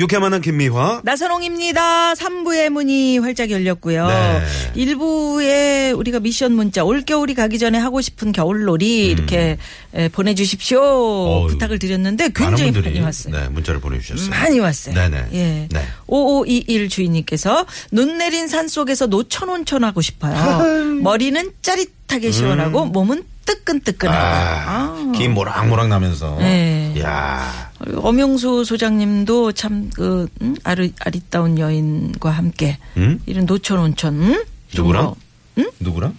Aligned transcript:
유쾌한 0.00 0.22
만한 0.22 0.40
김미화. 0.40 1.02
나선홍입니다. 1.04 2.14
3부의 2.14 2.70
문이 2.70 3.18
활짝 3.18 3.50
열렸고요. 3.50 4.06
네. 4.08 4.42
1부에 4.74 5.96
우리가 5.96 6.18
미션 6.18 6.52
문자 6.52 6.82
올겨울이 6.82 7.34
가기 7.34 7.58
전에 7.58 7.78
하고 7.78 8.00
싶은 8.00 8.32
겨울놀이 8.32 9.08
이렇게 9.08 9.58
에, 9.94 10.08
보내주십시오 10.08 10.80
어휴, 10.80 11.48
부탁을 11.48 11.78
드렸는데 11.78 12.30
굉장히 12.34 12.72
많이 12.72 13.00
왔어요. 13.00 13.36
네, 13.36 13.48
문자를 13.48 13.80
보내주셨어요. 13.80 14.30
많이 14.30 14.58
왔어요. 14.58 14.94
네네. 14.94 15.26
예. 15.34 15.68
네. 15.70 15.86
5521 16.06 16.88
주인님께서 16.88 17.66
눈 17.90 18.16
내린 18.16 18.48
산 18.48 18.68
속에서 18.68 19.06
노천온천 19.06 19.84
하고 19.84 20.00
싶어요. 20.00 20.34
머리는 21.02 21.52
짜릿하게 21.60 22.30
시원하고 22.32 22.86
몸은 22.86 23.24
뜨끈뜨끈하고. 23.44 24.18
음. 24.18 24.22
아, 24.24 25.12
아. 25.12 25.12
김 25.14 25.34
모락모락 25.34 25.88
나면서. 25.88 26.36
네. 26.38 26.94
야 27.00 27.71
엄영수 27.96 28.64
소장님도 28.64 29.52
참그 29.52 30.28
아리, 30.64 30.92
아리따운 31.00 31.58
여인과 31.58 32.30
함께 32.30 32.78
음? 32.96 33.20
이런 33.26 33.46
노천 33.46 33.78
온천 33.78 34.14
음? 34.14 34.44
좀 34.68 34.84
누구랑? 34.86 35.04
뭐, 35.04 35.16
음? 35.58 35.70
누구랑? 35.80 36.16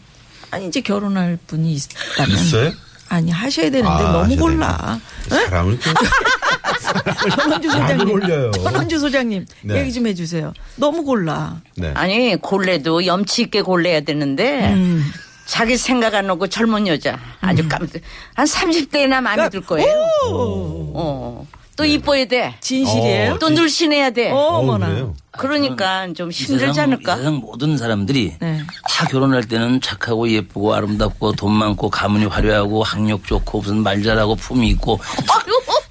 아니 0.52 0.68
이제 0.68 0.82
결혼할 0.82 1.38
분이 1.48 1.74
있다면 1.74 2.36
있어요? 2.36 2.72
아니 3.10 3.32
하셔야 3.32 3.70
되는데 3.70 3.88
아, 3.90 4.12
너무 4.12 4.24
하셔야 4.24 4.38
골라. 4.40 5.00
사람을 5.30 5.74
이렇게 5.74 5.90
전원주 7.36 7.70
소장님. 7.72 8.52
전원주 8.54 9.00
소장님 9.00 9.46
네. 9.64 9.80
얘기 9.80 9.94
좀 9.94 10.08
해주세요. 10.08 10.54
너무 10.78 11.04
골라. 11.04 11.62
네. 11.76 11.92
아니 11.96 12.36
골래도 12.36 13.06
염치 13.06 13.44
있게 13.44 13.62
골래야 13.62 14.02
되는데 14.02 14.74
음. 14.74 15.04
자기 15.46 15.78
생각 15.78 16.14
안 16.16 16.30
하고 16.30 16.48
젊은 16.48 16.88
여자 16.88 17.20
아주 17.42 17.68
깜짝 17.68 18.02
한 18.34 18.46
30대나 18.46 19.22
마음에 19.22 19.50
들 19.50 19.62
거예요. 19.62 20.08
어. 20.32 21.48
또 21.76 21.86
이뻐야 21.86 22.26
돼. 22.26 22.56
진실이에요? 22.60 23.34
어, 23.34 23.40
또 23.40 23.50
늘씬해야 23.50 24.12
돼. 24.12 24.30
어머나. 24.30 24.88
그래요? 24.88 25.16
그러니까 25.32 26.08
좀이 26.14 26.32
힘들지 26.32 26.68
세상, 26.68 26.84
않을까? 26.84 27.16
이 27.16 27.18
세상 27.18 27.36
모든 27.36 27.78
사람들이 27.78 28.36
네. 28.40 28.62
다 28.88 29.08
결혼할 29.08 29.44
때는 29.44 29.82
착하고 29.82 30.30
예쁘고 30.30 30.76
아름답고 30.76 31.34
돈 31.34 31.54
많고 31.54 31.90
가문이 31.90 32.26
화려하고 32.26 32.84
학력 32.84 33.26
좋고 33.26 33.62
무슨 33.62 33.78
말 33.78 34.04
잘하고 34.04 34.36
품이 34.36 34.70
있고 34.70 35.00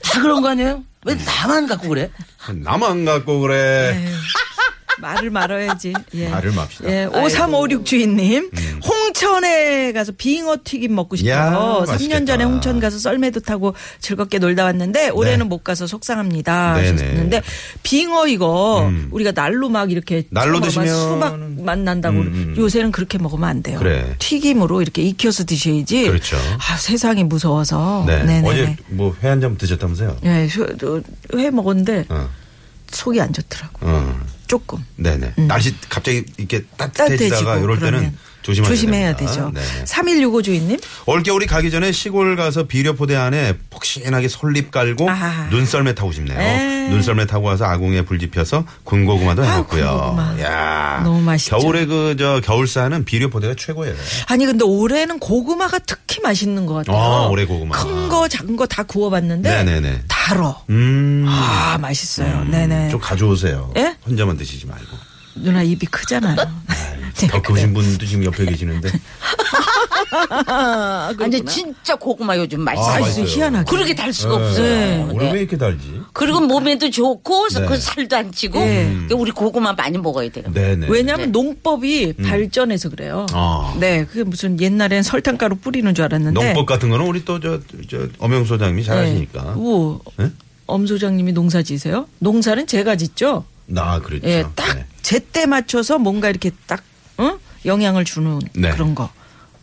다 0.04 0.20
그런 0.20 0.40
거 0.40 0.50
아니에요? 0.50 0.84
왜 1.04 1.14
나만 1.14 1.66
갖고 1.66 1.88
그래? 1.88 2.10
나만 2.48 3.04
갖고 3.04 3.40
그래. 3.40 4.08
말을 5.02 5.30
말아야지. 5.30 5.92
예. 6.14 6.28
말을 6.28 6.52
맙시다. 6.52 6.88
예, 6.90 7.04
5356 7.06 7.84
주인님. 7.84 8.50
음. 8.56 8.80
홍천에 8.84 9.92
가서 9.92 10.12
빙어 10.16 10.58
튀김 10.64 10.94
먹고 10.94 11.16
싶어요. 11.16 11.32
야, 11.34 11.50
3년 11.82 11.86
맛있겠다. 11.88 12.24
전에 12.24 12.44
홍천 12.44 12.80
가서 12.80 12.98
썰매도 12.98 13.40
타고 13.40 13.74
즐겁게 14.00 14.38
놀다 14.38 14.64
왔는데 14.64 15.10
올해는 15.10 15.40
네. 15.40 15.44
못 15.44 15.64
가서 15.64 15.86
속상합니다. 15.86 16.74
네네. 16.76 16.90
하셨는데 16.90 17.42
빙어 17.82 18.28
이거 18.28 18.86
음. 18.88 19.08
우리가 19.10 19.32
날로 19.32 19.68
막 19.68 19.90
이렇게 19.90 20.24
날로 20.30 20.60
드시면은- 20.60 20.86
수박 21.14 21.38
맛 21.62 21.78
난다고 21.78 22.18
음, 22.18 22.26
음. 22.26 22.54
요새는 22.56 22.92
그렇게 22.92 23.18
먹으면 23.18 23.48
안 23.48 23.62
돼요. 23.62 23.78
그래. 23.78 24.14
튀김으로 24.18 24.82
이렇게 24.82 25.02
익혀서 25.02 25.44
드셔야지. 25.44 26.06
그렇죠. 26.06 26.36
아, 26.36 26.76
세상이 26.76 27.24
무서워서. 27.24 28.04
네. 28.06 28.22
네네. 28.24 28.48
어제 28.48 28.76
뭐 28.88 29.12
회 29.22 29.28
한 29.28 29.40
점 29.40 29.56
드셨다면서요? 29.56 30.18
예, 30.24 30.46
저- 30.52 30.76
저- 30.78 31.02
회 31.36 31.50
먹었는데 31.50 32.04
어. 32.10 32.28
속이 32.92 33.20
안 33.20 33.32
좋더라고. 33.32 33.78
어. 33.82 34.20
조금. 34.46 34.84
네네. 34.96 35.34
날씨 35.48 35.74
갑자기 35.88 36.24
이렇게 36.36 36.58
음. 36.58 36.68
따뜻해지고 36.76 37.08
따뜻해지다가 37.08 37.56
이럴 37.58 37.78
때는 37.78 37.90
그러면 37.90 38.18
조심하셔야 38.42 38.74
조심해야 38.74 39.16
됩니다. 39.16 39.32
되죠. 39.32 39.50
네네. 39.52 39.86
3165 39.86 40.42
주인님. 40.42 40.78
올겨울이 41.06 41.46
가기 41.46 41.70
전에 41.70 41.92
시골 41.92 42.36
가서 42.36 42.64
비료포대 42.64 43.16
안에 43.16 43.54
폭신하게 43.70 44.28
솔잎 44.28 44.70
깔고 44.70 45.08
아하. 45.08 45.44
눈썰매 45.50 45.94
타고 45.94 46.12
싶네요. 46.12 46.38
에이. 46.40 46.90
눈썰매 46.90 47.26
타고 47.26 47.46
와서 47.46 47.64
아궁이에 47.66 48.02
불 48.02 48.18
지펴서 48.18 48.64
군고구마도 48.84 49.42
아, 49.42 49.46
해먹고요. 49.52 49.86
군고구마. 49.86 50.40
야 50.42 51.00
너무 51.04 51.20
맛있죠. 51.22 51.58
겨울에 51.58 51.86
그 51.86 52.14
저 52.18 52.40
겨울사는 52.44 53.04
비료포대가 53.04 53.54
최고예요. 53.56 53.94
아니 54.26 54.44
근데 54.46 54.64
올해는 54.64 55.18
고구마가 55.18 55.78
특히 55.80 56.20
맛있는 56.20 56.66
것 56.66 56.74
같아요. 56.74 56.96
아, 56.96 57.26
올해 57.28 57.44
고구마. 57.46 57.76
큰 57.76 58.08
거 58.08 58.28
작은 58.28 58.56
거 58.56 58.66
다 58.66 58.82
구워봤는데 58.84 59.50
네네네. 59.64 60.02
달어. 60.08 60.62
음. 60.70 61.24
아 61.28 61.78
맛있어요. 61.80 62.44
네네. 62.50 62.88
좀 62.90 63.00
가져오세요. 63.00 63.72
예? 63.76 63.96
혼자만 64.06 64.36
드시지 64.36 64.66
말고. 64.66 64.96
누나 65.34 65.62
입이 65.62 65.86
크잖아요. 65.86 66.36
네. 66.36 67.26
더 67.28 67.40
크신 67.40 67.72
분도 67.74 68.04
지금 68.06 68.24
옆에 68.24 68.44
계시는데. 68.44 68.90
아, 70.46 71.12
아니 71.20 71.44
진짜 71.44 71.94
고구마 71.96 72.36
요즘 72.36 72.60
맛있어. 72.60 72.90
아, 72.90 72.96
요 72.96 73.00
맛있어요. 73.00 73.24
희한하게. 73.26 73.70
그렇게 73.70 73.94
달 73.94 74.12
수가 74.12 74.38
네. 74.38 74.44
없어요. 74.44 75.08
오늘 75.10 75.26
네. 75.26 75.32
왜 75.32 75.40
이렇게 75.40 75.56
달지? 75.56 76.00
그리고 76.12 76.40
몸에도 76.40 76.90
좋고 76.90 77.48
네. 77.48 77.66
그 77.66 77.76
살도 77.76 78.16
안 78.16 78.32
찌고 78.32 78.58
네. 78.58 79.08
우리 79.14 79.30
고구마 79.30 79.72
많이 79.72 79.98
먹어야 79.98 80.28
돼요. 80.30 80.44
네네. 80.52 80.88
왜냐하면 80.90 81.32
농법이 81.32 82.14
발전해서 82.14 82.90
그래요. 82.90 83.26
음. 83.30 83.36
아. 83.36 83.74
네, 83.78 84.04
그게 84.04 84.24
무슨 84.24 84.60
옛날엔 84.60 85.02
설탕가루 85.02 85.56
뿌리는 85.56 85.94
줄 85.94 86.04
알았는데. 86.04 86.44
농법 86.44 86.66
같은 86.66 86.90
거는 86.90 87.06
우리 87.06 87.24
또저 87.24 87.60
저 87.88 88.08
엄영 88.18 88.44
소장님이 88.44 88.84
잘 88.84 88.98
하시니까. 88.98 89.42
네. 89.42 89.50
우, 89.56 89.98
네? 90.16 90.30
엄 90.66 90.86
소장님이 90.86 91.32
농사 91.32 91.62
지세요? 91.62 92.06
농사는 92.18 92.66
제가 92.66 92.96
짓죠. 92.96 93.44
나 93.66 94.00
그렇죠. 94.00 94.28
예, 94.28 94.44
딱 94.54 94.74
네. 94.74 94.84
제때 95.02 95.46
맞춰서 95.46 95.98
뭔가 95.98 96.28
이렇게 96.30 96.50
딱 96.66 96.82
어? 97.18 97.38
영향을 97.64 98.04
주는 98.04 98.38
네. 98.54 98.70
그런 98.70 98.94
거. 98.94 99.10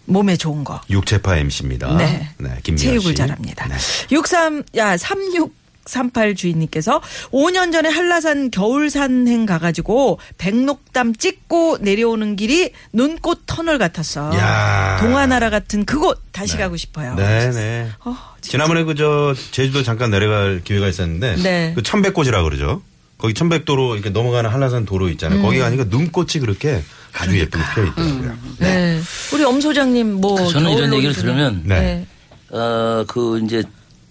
몸에 0.06 0.38
좋은 0.38 0.64
거. 0.64 0.82
육체파 0.90 1.38
MC입니다. 1.38 1.96
네. 1.98 2.30
김미아 2.64 2.84
체육을 2.84 3.12
씨. 3.12 3.16
잘합니다. 3.16 3.68
네. 3.68 3.76
63, 4.12 4.64
야, 4.78 4.98
3638 4.98 6.34
주인님께서 6.36 7.00
5년 7.32 7.72
전에 7.72 7.90
한라산 7.90 8.50
겨울산행 8.50 9.46
가가지고 9.46 10.20
백록담 10.40 11.16
찍고 11.16 11.78
내려오는 11.82 12.36
길이 12.36 12.72
눈꽃 12.92 13.44
터널 13.46 13.78
같았어. 13.78 14.36
야. 14.36 14.98
동화나라 15.00 15.52
같은 15.52 15.86
그곳 15.86 16.24
다시 16.32 16.54
네. 16.54 16.64
가고 16.64 16.76
싶어요. 16.76 17.14
네네. 17.16 17.90
어, 18.06 18.16
진짜. 18.42 18.52
지난번에 18.52 18.84
그 18.86 18.96
저 18.96 19.36
제주도 19.52 19.84
잠깐 19.84 20.10
내려갈 20.10 20.62
기회가 20.64 20.88
있었는데 20.88 21.36
네. 21.38 21.72
그 21.76 21.84
천백꽃이라 21.84 22.42
그러죠. 22.44 22.82
거기 23.20 23.34
천백도로 23.34 23.96
이렇게 23.96 24.10
넘어가는 24.10 24.50
한라산 24.50 24.86
도로 24.86 25.06
음. 25.06 25.12
있잖아요. 25.12 25.42
거기 25.42 25.60
가니까 25.60 25.84
눈꽃이 25.90 26.40
그렇게 26.40 26.82
아주 27.14 27.38
예쁘게 27.38 27.64
피어 27.76 27.84
있더라고요. 27.86 28.38
네. 28.60 29.00
우리 29.34 29.44
엄 29.44 29.60
소장님 29.60 30.22
뭐. 30.22 30.48
저는 30.48 30.72
이런 30.72 30.94
얘기를 30.94 31.14
들으면 31.14 31.62
네. 31.66 32.08
어, 32.50 33.04
그 33.08 33.42
이제 33.44 33.62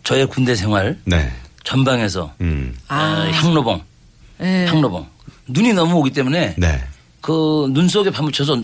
저의 0.05 0.27
군대 0.27 0.55
생활 0.55 0.99
네. 1.05 1.33
전방에서 1.65 2.35
음. 2.43 2.77
아. 2.89 3.27
어, 3.27 3.33
향로봉, 3.33 3.83
네. 4.39 4.67
향로봉 4.67 5.07
눈이 5.49 5.73
너무 5.73 5.97
오기 5.97 6.11
때문에 6.11 6.55
네. 6.59 6.85
그눈 7.23 7.89
속에 7.89 8.11
파묻혀서 8.11 8.63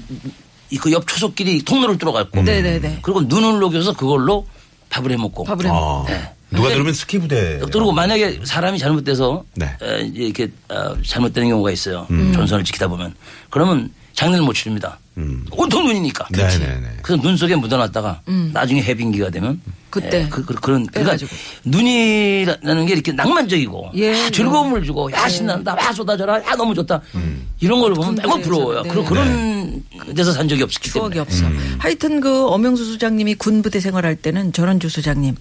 그옆 0.79 1.07
초속길이 1.07 1.63
통로를 1.63 1.97
뚫어갔고 1.97 2.43
네네네. 2.43 2.99
그리고 3.01 3.23
눈을 3.23 3.61
녹여서 3.61 3.95
그걸로 3.95 4.47
밥을 4.91 5.11
해 5.11 5.17
먹고 5.17 5.45
밥을 5.45 5.65
해 5.65 5.71
먹고. 5.71 5.85
아. 5.85 6.05
네. 6.07 6.35
누가 6.55 6.69
들으면 6.71 6.93
스키 6.93 7.19
부대. 7.19 7.61
그리고 7.73 7.93
만약에 7.93 8.41
사람이 8.45 8.79
잘못돼서 8.79 9.45
네. 9.55 9.77
이렇게 10.15 10.51
어, 10.69 10.97
잘못되는 11.03 11.49
경우가 11.49 11.71
있어요. 11.71 12.07
음. 12.11 12.33
전선을 12.35 12.65
지키다 12.65 12.89
보면 12.89 13.15
그러면 13.51 13.91
장례를 14.15 14.45
못 14.45 14.53
치릅니다. 14.55 14.99
음. 15.17 15.45
온통 15.51 15.87
눈이니까. 15.87 16.27
그렇지. 16.33 16.59
네네네. 16.59 16.89
그래서 17.03 17.23
눈 17.23 17.37
속에 17.37 17.57
묻어놨다가 17.57 18.23
나중에 18.53 18.83
해빙기가 18.83 19.31
되면 19.31 19.61
그때 19.91 20.23
예, 20.23 20.29
그, 20.29 20.45
그, 20.45 20.55
그런 20.55 20.87
그러니까 20.87 21.01
빼가지고. 21.13 21.31
눈이라는 21.67 22.87
게 22.87 22.93
이렇게 22.95 23.13
낭만적이고 23.13 23.93
예. 23.95 24.13
아, 24.25 24.31
즐거움을 24.31 24.83
주고 24.85 25.11
야 25.13 25.29
신난다 25.29 25.75
와 25.75 25.93
쏟아져라 25.93 26.39
야 26.45 26.57
너무 26.57 26.75
좋다 26.75 27.01
음. 27.15 27.47
이런 27.61 27.81
걸 27.81 27.95
보면 27.95 28.17
매우 28.17 28.41
부러워요. 28.41 28.83
네. 28.83 28.89
그런 28.91 29.05
그런 29.05 29.85
데서 30.17 30.33
산 30.33 30.49
적이 30.49 30.65
없었기 30.65 30.91
추억이 30.91 31.15
때문에. 31.15 31.21
없어. 31.21 31.45
하여튼 31.79 32.21
그 32.21 32.49
엄영수 32.49 32.85
소장님이 32.85 33.35
군부대 33.37 33.79
생활할 33.79 34.17
때는 34.17 34.53
전원주 34.53 34.89
소장님 34.89 35.37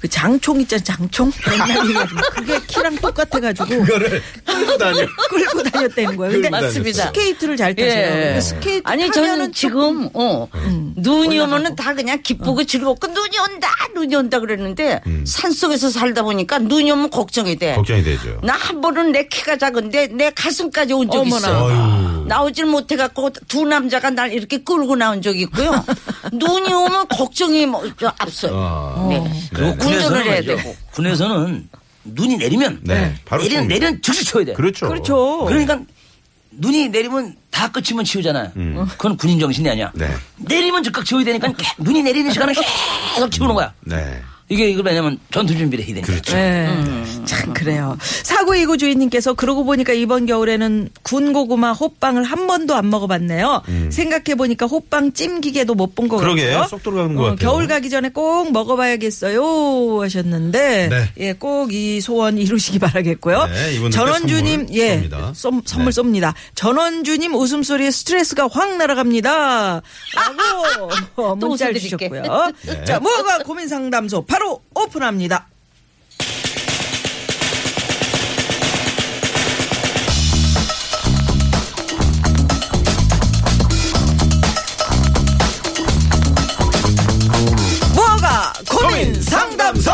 그 0.00 0.08
장총 0.08 0.60
있잖아 0.60 0.82
장총 0.82 1.32
그게 2.34 2.60
키랑 2.66 2.96
똑같아가지고 2.96 3.66
그거를 3.84 4.22
끌고 4.44 4.76
다녀. 4.78 5.06
끌고 5.28 5.62
다녔다는 5.62 6.16
거예요. 6.16 6.32
근데 6.32 6.50
다녔어요. 6.50 6.92
스케이트를 6.92 7.56
잘 7.56 7.74
타세요. 7.74 7.92
예. 7.92 8.10
근데 8.10 8.40
스케이트 8.40 8.82
아니 8.84 9.10
저는 9.10 9.52
지금 9.52 10.08
어 10.12 10.48
눈이 10.96 11.38
오면은 11.40 11.76
다 11.76 11.94
그냥 11.94 12.20
기쁘고 12.22 12.64
즐겁고 12.64 13.06
눈이 13.06 13.38
온다 13.38 13.68
눈이 13.94 14.14
온다 14.14 14.38
그랬는데 14.40 15.00
산 15.24 15.50
속에서 15.50 15.88
살다 15.90 16.22
보니까 16.22 16.58
눈이 16.58 16.90
오면 16.90 17.10
걱정이 17.10 17.56
돼. 17.56 17.74
걱정이 17.74 18.02
되죠. 18.02 18.38
나 18.42 18.56
한 18.66 18.80
번은 18.80 19.12
내 19.12 19.28
키가 19.28 19.58
작은데 19.58 20.08
내 20.08 20.30
가슴까지 20.30 20.92
온 20.92 21.08
적. 21.10 21.24
있어. 21.26 21.68
아유. 21.70 22.24
나오질 22.26 22.66
못해갖고 22.66 23.30
두 23.46 23.64
남자가 23.64 24.10
날 24.10 24.32
이렇게 24.32 24.58
끌고 24.58 24.96
나온 24.96 25.22
적이 25.22 25.42
있고요. 25.42 25.84
눈이 26.32 26.72
오면 26.72 27.08
걱정이 27.08 27.66
뭐저 27.66 28.12
앞서요. 28.18 28.52
아. 28.56 29.06
네. 29.08 29.22
그리고 29.86 29.96
운전을 30.06 30.22
군에서는 30.22 30.22
해야 30.24 30.34
말이죠. 30.34 30.56
되고. 30.56 30.76
군에서는 30.92 31.68
눈이 32.04 32.36
내리면 32.36 32.80
네, 32.82 33.14
바로 33.24 33.42
내리는 33.42 33.62
칩니다. 33.62 33.74
내리는 33.80 34.02
즉시 34.02 34.24
쳐야 34.24 34.44
돼. 34.44 34.52
그렇죠. 34.52 34.88
그렇죠. 34.88 35.44
그러니까 35.46 35.80
눈이 36.52 36.88
내리면 36.90 37.36
다 37.50 37.70
끝이면 37.70 38.04
치우잖아요. 38.04 38.52
그건 38.92 39.16
군인 39.16 39.38
정신이 39.40 39.68
아니야. 39.68 39.90
네. 39.94 40.08
내리면 40.36 40.82
즉각 40.82 41.04
치워야 41.04 41.24
되니까 41.24 41.48
계- 41.52 41.66
눈이 41.78 42.02
내리는 42.02 42.30
시간은 42.30 42.54
계속 43.14 43.30
치우는 43.30 43.54
거야. 43.54 43.72
네. 43.80 44.22
이게 44.48 44.68
이거 44.68 44.82
왜냐면 44.84 45.18
전투 45.32 45.56
준비를 45.56 45.84
해야 45.84 45.94
되니까. 45.94 46.06
그렇죠. 46.12 46.34
네. 46.36 46.68
참 47.24 47.52
그래요. 47.52 47.96
사구이구 48.22 48.78
주인님께서 48.78 49.34
그러고 49.34 49.64
보니까 49.64 49.92
이번 49.92 50.26
겨울에는 50.26 50.88
군고구마 51.02 51.72
호빵을 51.72 52.22
한 52.22 52.46
번도 52.46 52.74
안 52.76 52.88
먹어봤네요. 52.90 53.62
생각해 53.90 54.36
보니까 54.36 54.66
호빵 54.66 55.12
찜기계도 55.14 55.74
못본것 55.74 56.20
그러게, 56.20 56.46
같아요. 56.50 56.68
쏙 56.68 56.82
들어가는 56.82 57.14
것 57.16 57.22
같아요. 57.22 57.36
겨울 57.36 57.66
가기 57.66 57.90
전에 57.90 58.10
꼭 58.10 58.52
먹어봐야겠어요 58.52 60.00
하셨는데 60.02 60.88
네. 60.88 61.10
예, 61.18 61.32
꼭 61.32 61.66
이 61.72 62.00
소원 62.00 62.38
이루시기 62.38 62.78
바라겠고요. 62.78 63.46
네, 63.46 63.90
전원주님 63.90 64.66
선물 64.68 64.76
예 64.78 65.00
쏩니다. 65.02 65.34
쏨- 65.34 65.62
선물 65.66 65.92
네. 65.92 66.00
쏩니다. 66.02 66.34
전원주님 66.54 67.34
웃음소리에 67.34 67.90
스트레스가 67.90 68.48
확 68.52 68.76
날아갑니다. 68.76 69.82
라고 71.16 71.34
문자를. 71.36 71.80
주셨고요. 71.80 72.22
네. 72.66 72.84
자, 72.84 73.00
뭐가 73.00 73.38
고민 73.38 73.66
상담소 73.68 74.24
바로 74.36 74.60
오픈합니다. 74.74 75.46
뭐가 87.94 88.52
고민 88.68 89.22
상담소! 89.22 89.90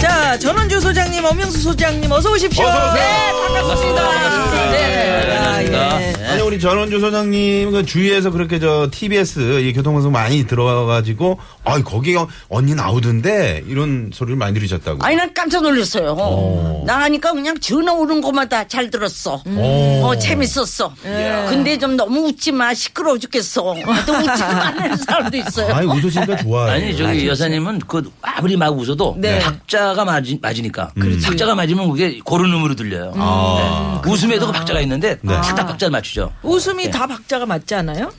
자, 0.00 0.38
전원주 0.38 0.80
소장님, 0.80 1.22
엄영수 1.22 1.60
소장님, 1.60 2.10
어서 2.10 2.30
오십시오. 2.30 2.64
어서 2.64 2.90
오세요. 2.90 2.94
네, 2.94 3.23
반갑습니다. 3.54 4.02
네. 4.02 4.08
아, 4.08 5.52
반갑습니다. 5.54 6.00
예. 6.00 6.14
아니 6.34 6.42
우리 6.42 6.58
전원주 6.58 6.98
소장님 6.98 7.70
그 7.70 7.86
주위에서 7.86 8.30
그렇게 8.30 8.58
저 8.58 8.88
TBS 8.90 9.60
이 9.60 9.72
교통방송 9.72 10.10
많이 10.10 10.44
들어와가지고 10.46 11.38
아 11.64 11.80
거기 11.82 12.16
언니 12.48 12.74
나오던데 12.74 13.62
이런 13.68 14.10
소리를 14.12 14.36
많이 14.36 14.52
들으셨다고. 14.54 15.04
아니 15.04 15.14
난 15.16 15.32
깜짝 15.32 15.62
놀랐어요. 15.62 16.82
나가니까 16.86 17.32
그냥 17.32 17.58
전화 17.60 17.92
오는 17.92 18.20
것마다 18.20 18.66
잘 18.66 18.90
들었어. 18.90 19.42
어 19.46 20.12
재밌었어. 20.18 20.92
근데 21.02 21.78
좀 21.78 21.96
너무 21.96 22.26
웃지 22.26 22.50
마 22.50 22.74
시끄러워 22.74 23.18
죽겠어. 23.18 23.62
또 24.06 24.12
웃지 24.14 24.42
말라는 24.42 24.96
사람도 25.06 25.36
있어요. 25.36 25.72
아니 25.74 25.86
웃으시니까 25.86 26.36
좋아요. 26.38 26.72
아니 26.72 26.96
저기 26.96 27.28
여사님은 27.28 27.80
그 27.86 28.10
아무리 28.22 28.56
막 28.56 28.76
웃어도 28.76 29.14
네. 29.18 29.38
박자가 29.38 30.04
맞이, 30.04 30.38
맞으니까 30.42 30.90
박자가 31.24 31.54
맞으면 31.54 31.90
그게 31.90 32.18
고른 32.24 32.52
음으로 32.52 32.74
들려요. 32.74 33.12
아. 33.44 34.00
네. 34.04 34.10
웃음에도 34.10 34.46
그 34.46 34.52
박자가 34.52 34.80
있는데 34.80 35.18
네. 35.20 35.34
딱딱 35.34 35.66
박자를 35.68 35.90
맞추죠. 35.90 36.32
웃음이 36.42 36.90
다 36.90 37.06
박자가 37.06 37.46
맞지 37.46 37.74
않아요? 37.76 38.10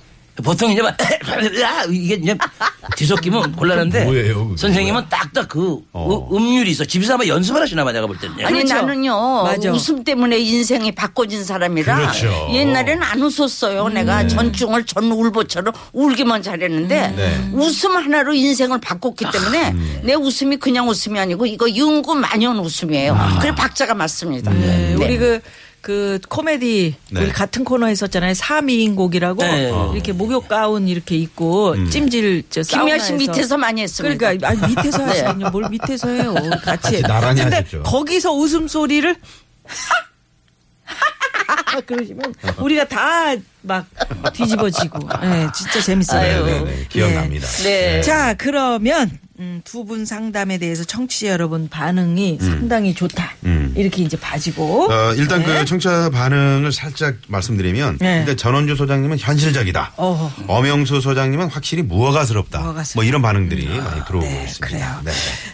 보통 0.43 0.71
이제 0.71 0.81
막 0.81 0.95
이게 1.89 2.15
이제 2.15 2.37
뒤섞이면 2.97 3.53
곤란한데 3.53 4.03
뭐예요, 4.03 4.47
그게? 4.47 4.57
선생님은 4.57 5.05
딱딱 5.09 5.47
그 5.47 5.79
어. 5.93 6.27
음- 6.31 6.35
음률이 6.35 6.71
있어. 6.71 6.83
집에서 6.83 7.13
아마 7.13 7.25
연습을 7.25 7.61
하시나 7.61 7.83
봐 7.85 7.91
내가 7.93 8.05
볼 8.05 8.17
때는. 8.19 8.45
아니 8.45 8.53
그렇죠. 8.63 8.75
나는요 8.75 9.43
맞아. 9.43 9.71
웃음 9.71 10.03
때문에 10.03 10.37
인생이 10.37 10.91
바꿔진 10.93 11.43
사람이라 11.45 11.95
그렇죠. 11.97 12.49
옛날에는 12.51 13.01
안 13.01 13.21
웃었어요. 13.21 13.87
내가 13.89 14.27
전중을 14.27 14.85
전울보처럼 14.85 15.73
울기만 15.93 16.43
잘했는데 16.43 17.13
네. 17.15 17.49
웃음 17.53 17.95
하나로 17.95 18.33
인생을 18.33 18.79
바꿨기 18.81 19.25
때문에 19.31 19.73
내 20.03 20.13
웃음이 20.15 20.57
그냥 20.57 20.89
웃음이 20.89 21.17
아니고 21.17 21.45
이거 21.45 21.69
윤구 21.69 22.13
만연 22.15 22.59
웃음이에요. 22.59 23.17
그래 23.41 23.55
박자가 23.55 23.93
맞습니다. 23.93 24.51
네, 24.51 24.95
네. 24.97 25.05
우리 25.05 25.17
그, 25.17 25.39
그 25.85 26.17
코미디 26.29 26.95
네. 27.11 27.21
우리 27.21 27.31
같은 27.31 27.63
코너 27.63 27.85
했었잖아요. 27.85 28.31
3인곡이라고 28.33 29.37
네. 29.37 29.71
이렇게 29.93 30.13
목욕 30.13 30.47
가운 30.47 30.87
이렇게 30.87 31.15
입고 31.15 31.91
찜질 31.91 32.41
저 32.49 32.63
김미아 32.63 32.97
씨. 32.97 33.13
밑에서 33.13 33.55
많이 33.55 33.83
했습니다. 33.83 34.17
그러니까 34.17 34.47
아니 34.47 34.67
밑에서 34.75 34.97
네. 34.97 35.03
하시면요. 35.05 35.49
뭘 35.51 35.69
밑에서 35.69 36.09
해요. 36.09 36.33
같이. 36.63 36.65
같이 36.65 37.01
나란히 37.03 37.41
근데 37.41 37.57
하셨죠. 37.57 37.83
거기서 37.83 38.31
웃음소리를 38.33 39.15
그러시면 41.85 42.33
우리가 42.57 42.87
다 42.87 43.35
막 43.61 43.85
뒤집어지고. 44.33 44.99
네, 45.21 45.47
진짜 45.55 45.81
재밌어요. 45.81 46.45
네, 46.45 46.63
네, 46.63 46.63
네. 46.63 46.85
기억납니다. 46.89 47.47
네. 47.63 48.01
자, 48.01 48.33
그러면 48.35 49.19
음, 49.37 49.61
두 49.65 49.83
분 49.85 50.05
상담에 50.05 50.57
대해서 50.57 50.83
청취자 50.83 51.27
여러분 51.27 51.67
반응이 51.69 52.39
상당히 52.41 52.93
좋다. 52.95 53.33
음. 53.43 53.73
이렇게 53.75 54.01
이제 54.01 54.17
봐지고. 54.17 54.91
어, 54.91 55.13
일단 55.13 55.43
네. 55.43 55.59
그 55.59 55.65
청취자 55.65 56.09
반응을 56.09 56.71
살짝 56.71 57.15
말씀드리면 57.27 57.97
네. 57.99 58.19
일단 58.19 58.37
전원주 58.37 58.75
소장님은 58.75 59.19
현실적이다. 59.19 59.93
어허. 59.97 60.45
엄영수 60.47 61.01
소장님은 61.01 61.49
확실히 61.49 61.83
무허가스럽다. 61.83 62.59
무허가스럽다. 62.59 62.97
뭐 62.97 63.03
이런 63.03 63.21
반응들이 63.21 63.65
많이 63.67 64.05
들어오고 64.05 64.25
네, 64.25 64.43
있습니다. 64.45 64.67
그래요. 64.67 65.01
네. 65.03 65.11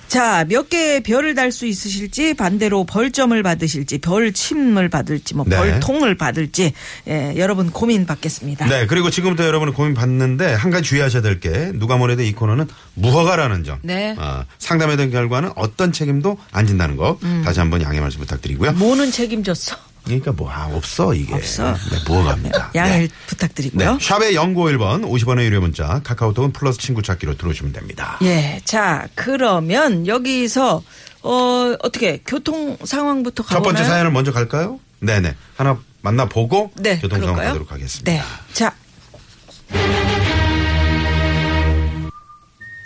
자, 0.08 0.46
몇 0.48 0.70
개의 0.70 1.02
별을 1.04 1.36
달 1.36 1.52
수 1.52 1.66
있으실지 1.66 2.34
반대로 2.36 2.86
벌점을 2.86 3.42
받으실지 3.44 3.98
별침을 3.98 4.88
받을지 4.90 5.34
뭐 5.36 5.44
네. 5.48 5.58
벌통을 5.58 6.16
받을지 6.16 6.72
예, 7.10 7.34
여러분 7.36 7.70
고민 7.72 8.06
받겠습니다. 8.06 8.68
네, 8.68 8.86
그리고 8.88 9.10
지금부터 9.10 9.46
여러분은 9.46 9.74
고민 9.74 9.94
받는데 9.94 10.54
한 10.54 10.72
가지 10.72 10.84
주의하셔야 10.88 11.22
될 11.22 11.40
게 11.42 11.72
누가 11.74 11.98
뭐래도 11.98 12.22
이 12.22 12.32
코너는 12.34 12.68
무허가라는 12.94 13.64
점. 13.64 13.71
네. 13.82 14.16
어, 14.18 14.46
상담해둔 14.60 15.12
결과는 15.12 15.52
어떤 15.56 15.92
책임도 15.92 16.38
안 16.52 16.68
진다는 16.68 16.96
거 16.98 17.18
음. 17.24 17.42
다시 17.46 17.60
한번 17.60 17.82
양해 17.82 18.00
말씀 18.00 18.20
부탁드리고요. 18.20 18.74
뭐는 18.74 19.12
책임졌어. 19.12 19.76
그러니까 20.04 20.32
뭐 20.32 20.50
아, 20.52 20.68
없어 20.74 21.14
이게. 21.14 21.34
없어. 21.34 21.74
네, 21.74 21.98
무허가입니다. 22.08 22.72
양해 22.76 23.00
네. 23.02 23.08
부탁드리고요. 23.28 23.94
네. 23.94 24.00
샵의 24.02 24.34
연고 24.36 24.68
1번 24.70 25.04
50원의 25.08 25.44
유료 25.44 25.62
문자 25.62 26.02
카카오톡은 26.04 26.54
플러스 26.54 26.80
친구 26.80 27.02
찾기로 27.04 27.38
들어오시면 27.38 27.74
됩니다. 27.74 28.18
예, 28.24 28.60
자 28.66 29.08
그러면 29.14 30.08
여기서 30.08 30.82
어 31.22 31.76
어떻게 31.84 32.20
교통 32.26 32.78
상황부터 32.84 33.44
첫 33.44 33.50
가보나요? 33.56 33.74
번째 33.76 33.84
사연을 33.90 34.12
먼저 34.12 34.32
갈까요? 34.32 34.80
네네. 35.02 35.36
하나 35.56 35.78
만나보고 36.02 36.72
네, 36.78 36.98
교통 37.00 37.20
상황? 37.22 37.36
가도록 37.36 37.72
하겠습니다. 37.72 38.12
네. 38.12 38.22
자. 38.54 38.74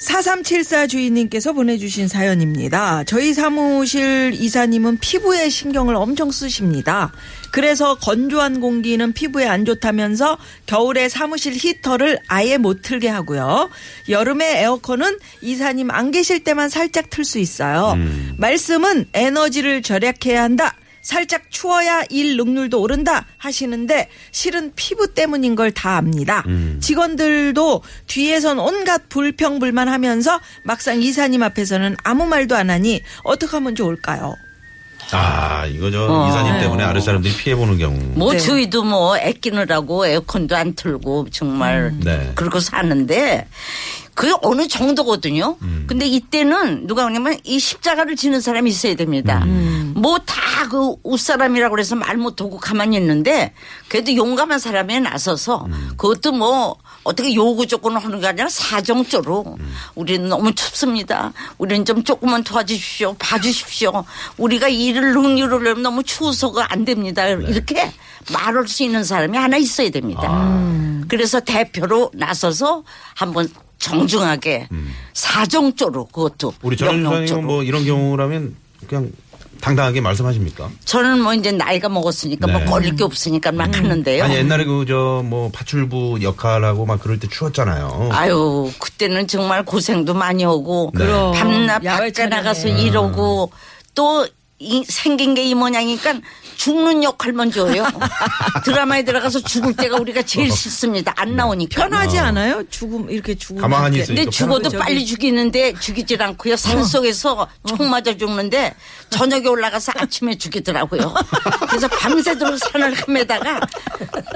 4374 0.05 0.85
주인님께서 0.85 1.51
보내주신 1.53 2.07
사연입니다. 2.07 3.03
저희 3.05 3.33
사무실 3.33 4.33
이사님은 4.35 4.99
피부에 4.99 5.49
신경을 5.49 5.95
엄청 5.95 6.29
쓰십니다. 6.31 7.11
그래서 7.51 7.95
건조한 7.95 8.59
공기는 8.59 9.13
피부에 9.13 9.47
안 9.47 9.65
좋다면서 9.65 10.37
겨울에 10.67 11.09
사무실 11.09 11.53
히터를 11.53 12.19
아예 12.27 12.57
못 12.57 12.83
틀게 12.83 13.09
하고요. 13.09 13.71
여름에 14.07 14.61
에어컨은 14.61 15.17
이사님 15.41 15.89
안 15.89 16.11
계실 16.11 16.43
때만 16.43 16.69
살짝 16.69 17.09
틀 17.09 17.25
수 17.25 17.39
있어요. 17.39 17.95
말씀은 18.37 19.07
에너지를 19.13 19.81
절약해야 19.81 20.43
한다. 20.43 20.75
살짝 21.05 21.43
추워야 21.51 22.03
일 22.09 22.35
능률도 22.35 22.81
오른다 22.81 23.27
하시는데 23.37 24.09
실은 24.31 24.71
피부 24.75 25.13
때문인 25.13 25.53
걸 25.55 25.71
다 25.71 25.97
압니다. 25.97 26.43
직원들도 26.81 27.83
뒤에선 28.07 28.57
온갖 28.59 29.07
불평불만 29.09 29.87
하면서 29.87 30.39
막상 30.63 31.01
이사님 31.01 31.43
앞에서는 31.43 31.95
아무 32.03 32.25
말도 32.25 32.55
안 32.55 32.69
하니 32.71 33.01
어떻게 33.23 33.51
하면 33.51 33.75
좋을까요? 33.75 34.33
아, 35.11 35.67
이거 35.67 35.91
저 35.91 36.07
어. 36.09 36.27
이사님 36.29 36.59
때문에 36.61 36.83
아래 36.83 36.99
사람들이 36.99 37.35
피해 37.35 37.55
보는 37.55 37.77
경우. 37.77 37.95
뭐 38.15 38.33
네. 38.33 38.39
저희도 38.39 38.83
뭐 38.83 39.15
애끼느라고 39.17 40.07
에어컨도 40.07 40.55
안 40.55 40.73
틀고 40.73 41.27
정말 41.31 41.93
네. 42.03 42.31
그러고 42.33 42.59
사는데 42.59 43.45
그게 44.15 44.33
어느 44.41 44.67
정도거든요. 44.67 45.57
음. 45.61 45.83
근데 45.87 46.07
이때는 46.07 46.87
누가 46.87 47.03
그러냐면 47.03 47.37
이 47.43 47.59
십자가를 47.59 48.15
지는 48.15 48.39
사람이 48.41 48.69
있어야 48.69 48.95
됩니다. 48.95 49.43
뭐다 49.45 50.69
그 50.69 50.95
웃사람이라고 51.03 51.71
그래서 51.71 51.95
말 51.95 52.17
못하고 52.17 52.57
가만히 52.57 52.97
있는데 52.97 53.53
그래도 53.89 54.15
용감한 54.15 54.57
사람이 54.57 55.01
나서서 55.01 55.67
그것도 55.97 56.31
뭐 56.31 56.77
어떻게 57.03 57.35
요구 57.35 57.67
조건을 57.67 58.03
하는 58.03 58.19
게 58.19 58.27
아니라 58.27 58.49
사정적으로 58.49 59.57
우리는 59.93 60.27
너무 60.27 60.55
춥습니다. 60.55 61.33
우리는 61.57 61.85
좀 61.85 62.03
조금만 62.03 62.43
도와주십시오. 62.43 63.15
봐주십시오. 63.19 64.05
우리가 64.37 64.69
일을 64.69 65.13
능률을 65.13 65.81
너무 65.81 66.03
추워서가 66.03 66.71
안 66.71 66.85
됩니다. 66.85 67.27
이렇게 67.27 67.91
말할 68.31 68.67
수 68.67 68.83
있는 68.83 69.03
사람이 69.03 69.37
하나 69.37 69.57
있어야 69.57 69.89
됩니다. 69.91 70.49
그래서 71.07 71.39
대표로 71.41 72.11
나서서 72.13 72.83
한번 73.13 73.47
정중하게 73.85 74.67
사정적으로 75.13 76.05
그것도 76.05 76.53
우리 76.63 76.75
선생님은 76.75 77.09
명령적으로. 77.09 77.47
뭐 77.47 77.63
이런 77.63 77.85
경우라면 77.85 78.55
그냥 78.87 79.11
당당하게 79.61 80.01
말씀하십니까? 80.01 80.69
저는 80.83 81.21
뭐 81.21 81.33
이제 81.33 81.51
나이가 81.51 81.87
먹었으니까 81.89 82.45
네. 82.47 82.53
뭐 82.53 82.65
걸릴 82.65 82.95
게 82.95 83.03
없으니까 83.03 83.51
막 83.51 83.75
하는데요. 83.75 84.23
아니 84.23 84.35
옛날에 84.35 84.65
그 84.65 84.85
저 84.85 85.21
뭐 85.23 85.49
파출부 85.51 86.19
역할하고 86.21 86.85
막 86.85 86.99
그럴 86.99 87.19
때 87.19 87.27
추웠잖아요. 87.27 88.09
아유 88.11 88.71
그때는 88.79 89.27
정말 89.27 89.63
고생도 89.63 90.13
많이 90.13 90.43
하고 90.43 90.91
네. 90.93 91.05
밤낮 91.33 91.83
야외 91.85 92.11
밖에. 92.11 92.25
나가서 92.27 92.67
일하고 92.67 93.51
또 93.95 94.27
이, 94.57 94.83
생긴 94.87 95.33
게 95.35 95.43
이 95.43 95.53
모양이니까 95.53 96.13
죽는 96.55 97.03
역할만 97.03 97.51
줘요. 97.51 97.85
드라마에 98.63 99.03
들어가서 99.03 99.41
죽을 99.41 99.75
때가 99.75 99.97
우리가 99.97 100.21
제일 100.23 100.49
싫습니다. 100.49 101.13
안 101.17 101.35
나오니까. 101.35 101.83
편하지 101.83 102.17
않아요? 102.19 102.63
죽음 102.69 103.09
이렇게 103.09 103.35
죽음. 103.35 103.61
가만히 103.61 103.99
있으니까 103.99 104.21
근데 104.23 104.31
죽어도 104.31 104.69
저기- 104.69 104.77
빨리 104.77 105.05
죽이는데 105.05 105.73
죽이질 105.79 106.21
않고요. 106.23 106.55
산속에서 106.55 107.47
총 107.67 107.89
맞아 107.89 108.15
죽는데 108.15 108.73
저녁에 109.09 109.45
올라가서 109.47 109.91
아침에 109.97 110.37
죽이더라고요. 110.37 111.13
그래서 111.69 111.87
밤새도록 111.89 112.57
산을 112.57 112.95
헤매다가 113.07 113.59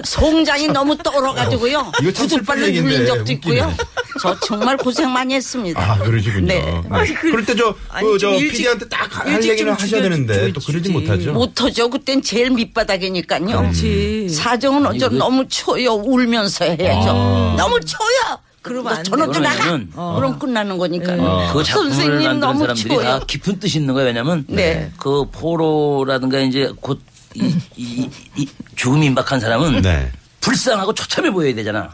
송장이 0.04 0.68
너무 0.68 0.98
떨어가지고요. 0.98 1.92
구두발로 2.16 2.68
눌린 2.68 3.06
적도. 3.08 3.32
있고요. 3.32 3.74
저 4.22 4.38
정말 4.42 4.76
고생 4.76 5.12
많이 5.14 5.34
했습니다. 5.34 5.80
아 5.82 5.98
그러시군요. 5.98 6.46
네. 6.48 6.60
네. 6.62 7.14
그럴 7.14 7.46
때 7.46 7.56
저그좀저 7.56 8.30
일찍- 8.32 8.58
PD한테 8.58 8.90
딱 8.90 9.10
할 9.10 9.34
얘기를 9.36 9.58
좀 9.58 9.70
하셔야 9.74 9.88
죽여- 9.88 10.02
되는데 10.28 10.54
또 10.54 10.60
죽여- 10.60 10.74
그러지. 10.74 10.92
못하죠. 10.92 11.34
못하죠. 11.34 11.90
그땐 11.90 12.22
제일 12.22 12.50
밑바닥이니까요. 12.52 13.46
그렇지. 13.46 14.30
사정은 14.30 14.86
어쩜 14.86 15.10
그- 15.12 15.16
너무 15.16 15.48
추워요. 15.48 15.94
울면서 15.94 16.66
해야죠. 16.66 17.56
너무 17.58 17.80
추워요. 17.82 18.40
그러면 18.62 18.94
안때 18.98 19.10
돼요. 19.10 19.26
나가. 19.26 19.64
왜냐면- 19.66 19.90
그럼 20.16 20.40
끝나는 20.40 20.78
거니까요. 20.78 21.50
그 21.54 21.64
작품을 21.64 21.92
선생님 21.92 22.14
만드는 22.16 22.40
너무 22.40 22.60
사람들이 22.60 22.88
추워요. 22.90 23.20
다 23.20 23.26
깊은 23.26 23.60
뜻이 23.60 23.78
있는 23.80 23.94
거예요. 23.94 24.08
왜냐면 24.08 24.46
네. 24.48 24.92
그 24.98 25.26
포로라든가 25.32 26.40
이제 26.40 26.72
곧 26.82 27.00
이, 27.36 27.56
이, 27.78 28.10
이 28.36 28.48
죽음이 28.76 29.06
임박한 29.08 29.40
사람은 29.40 29.82
네. 29.82 30.12
불쌍하고 30.42 30.94
처참해 30.94 31.32
보여야 31.32 31.54
되잖아. 31.54 31.90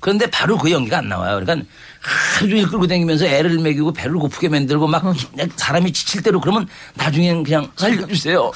그런데 0.00 0.26
바로 0.26 0.58
그 0.58 0.70
연기가 0.70 0.98
안 0.98 1.08
나와요. 1.08 1.38
그러니까 1.40 1.66
하루 2.02 2.48
종일 2.50 2.68
끌고 2.68 2.86
다니면서 2.86 3.26
애를 3.26 3.58
먹이고 3.58 3.92
배를 3.92 4.14
고프게 4.16 4.48
만들고 4.48 4.88
막 4.88 5.04
사람이 5.56 5.92
지칠 5.92 6.22
대로 6.22 6.40
그러면 6.40 6.66
나중엔 6.94 7.44
그냥 7.44 7.70
살려주세요. 7.76 8.50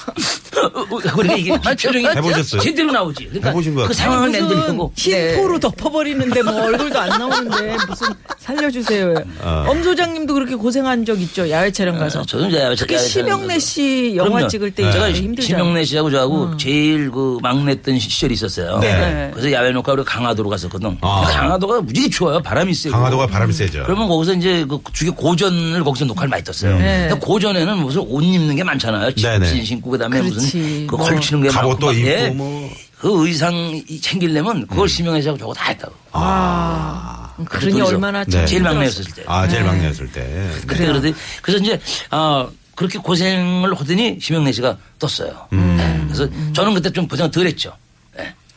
그러니까 0.71 1.37
이게 1.37 1.59
표정이 1.59 2.07
해보셨어요? 2.07 2.61
제대로 2.61 2.93
나오지. 2.93 3.27
그러니까 3.27 3.49
해보신 3.51 3.75
것 3.75 3.83
그 3.83 3.89
같아요. 3.89 4.05
상황을 4.05 4.29
무슨 4.31 4.47
만들려고. 4.49 4.93
흰포로 4.97 5.59
덮어버리는데 5.61 6.43
뭐 6.43 6.65
얼굴도 6.65 6.99
안 6.99 7.09
나오는데 7.19 7.77
무슨 7.89 8.09
살려주세요. 8.39 9.15
어. 9.43 9.65
엄 9.69 9.83
소장님도 9.83 10.35
그렇게 10.35 10.55
고생한 10.55 11.05
적 11.05 11.21
있죠. 11.21 11.49
야외 11.51 11.71
촬영 11.71 11.99
가서. 11.99 12.25
저는 12.25 12.49
이제 12.49 12.61
야외 12.61 12.75
특히 12.75 12.95
야외 12.95 13.05
심영래 13.07 13.47
촬영 13.49 13.59
씨 13.61 14.13
영화 14.17 14.29
그럼요. 14.31 14.49
찍을 14.49 14.71
때 14.73 14.91
제가 14.93 15.09
이제 15.09 15.23
힘들잖아요. 15.23 15.63
심영래 15.65 15.85
씨하고 15.85 16.11
저하고 16.11 16.57
제일 16.57 17.11
그 17.11 17.39
막내했던 17.43 17.99
시절이 17.99 18.35
있었어요. 18.35 18.79
네. 18.79 19.31
그래서 19.33 19.51
야외 19.53 19.71
녹화 19.71 19.93
우리 19.93 20.05
강화도로 20.05 20.49
갔었거든. 20.49 20.97
아. 21.01 21.23
강화도가 21.23 21.81
무지개 21.83 22.09
추워요. 22.11 22.41
바람이 22.41 22.73
세고. 22.75 22.95
강화도가 22.97 23.27
바람이 23.27 23.53
세죠. 23.53 23.83
그러면 23.85 24.09
거기서 24.09 24.35
이제 24.35 24.65
그 24.69 24.79
주게 24.93 25.11
고전을 25.11 25.83
거기서 25.85 26.05
녹화를 26.05 26.29
많이 26.29 26.43
떴어요. 26.45 26.79
네. 26.79 27.07
근데 27.09 27.27
고전에는 27.27 27.79
무슨 27.79 28.03
옷 28.07 28.23
입는 28.23 28.57
게 28.57 28.65
많잖아요. 28.65 29.13
네네. 29.15 29.47
집신 29.47 29.65
신고 29.65 29.91
그다음에 29.91 30.21
그렇지. 30.57 30.73
무슨 30.73 30.87
그뭐 30.87 31.05
걸치는 31.09 31.43
게 31.43 31.49
갑옷도 31.49 31.93
입고 31.93 32.09
예. 32.09 32.31
뭐. 32.31 32.71
그 32.99 33.27
의상 33.27 33.55
이 33.89 34.01
챙기려면 34.01 34.67
그걸 34.67 34.89
심영래 34.89 35.21
씨하고 35.21 35.39
저거 35.39 35.53
다 35.53 35.67
했다고. 35.69 35.95
아, 36.13 37.31
그러니 37.45 37.73
둘이서. 37.73 37.87
얼마나 37.87 38.25
네. 38.25 38.31
참 38.31 38.47
제일 38.47 38.63
막내였을 38.63 39.05
때. 39.13 39.23
아 39.27 39.47
제일 39.47 39.65
막내였을 39.65 40.11
때. 40.13 40.51
그때 40.67 40.87
그러더니 40.87 41.15
그래서 41.43 41.63
이제 41.63 41.81
아 42.11 42.49
그렇게 42.75 42.99
고생을 42.99 43.75
하더니 43.75 44.19
심영래 44.21 44.51
씨가 44.53 44.77
떴어요. 44.99 45.47
음. 45.53 45.77
네. 45.77 46.05
그래서 46.07 46.29
저는 46.55 46.75
그때 46.75 46.91
좀 46.91 47.07
고생 47.07 47.31
덜 47.31 47.47
했죠. 47.47 47.73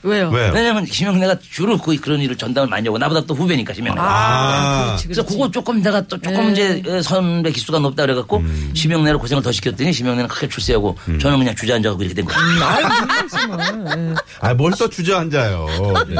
네. 0.02 0.10
왜요? 0.10 0.30
왜요? 0.30 0.52
왜냐면 0.54 0.86
심영래가 0.86 1.38
주로 1.40 1.78
그 1.78 1.96
그런 1.98 2.22
일을 2.22 2.36
전담을 2.38 2.70
많이 2.70 2.88
하고 2.88 2.98
나보다 2.98 3.22
또 3.26 3.34
후배니까 3.36 3.74
심영래가. 3.74 4.06
아. 4.08 4.86
그렇지, 4.88 5.04
그래서 5.08 5.22
그렇지. 5.24 5.38
그거 5.38 5.52
조금 5.52 5.82
내가 5.82 6.02
또 6.02 6.18
조금 6.22 6.52
이제 6.52 6.82
선배 7.04 7.52
기수가 7.52 7.80
높다 7.80 8.04
그래갖고 8.04 8.38
음. 8.38 8.72
심영래를 8.74 9.20
고생을 9.20 9.44
더 9.44 9.52
시켰더니 9.52 9.92
심영래는 9.92 10.28
크게 10.30 10.48
출세하고 10.48 10.98
저는 11.20 11.40
그냥 11.40 11.56
주저앉아갖고 11.56 12.04
이렇게 12.04 12.16
된 12.16 12.26
거예요. 12.26 12.40
아뭘 14.40 14.74
또 14.78 14.90
주저앉아요. 14.90 15.66
네. 16.08 16.16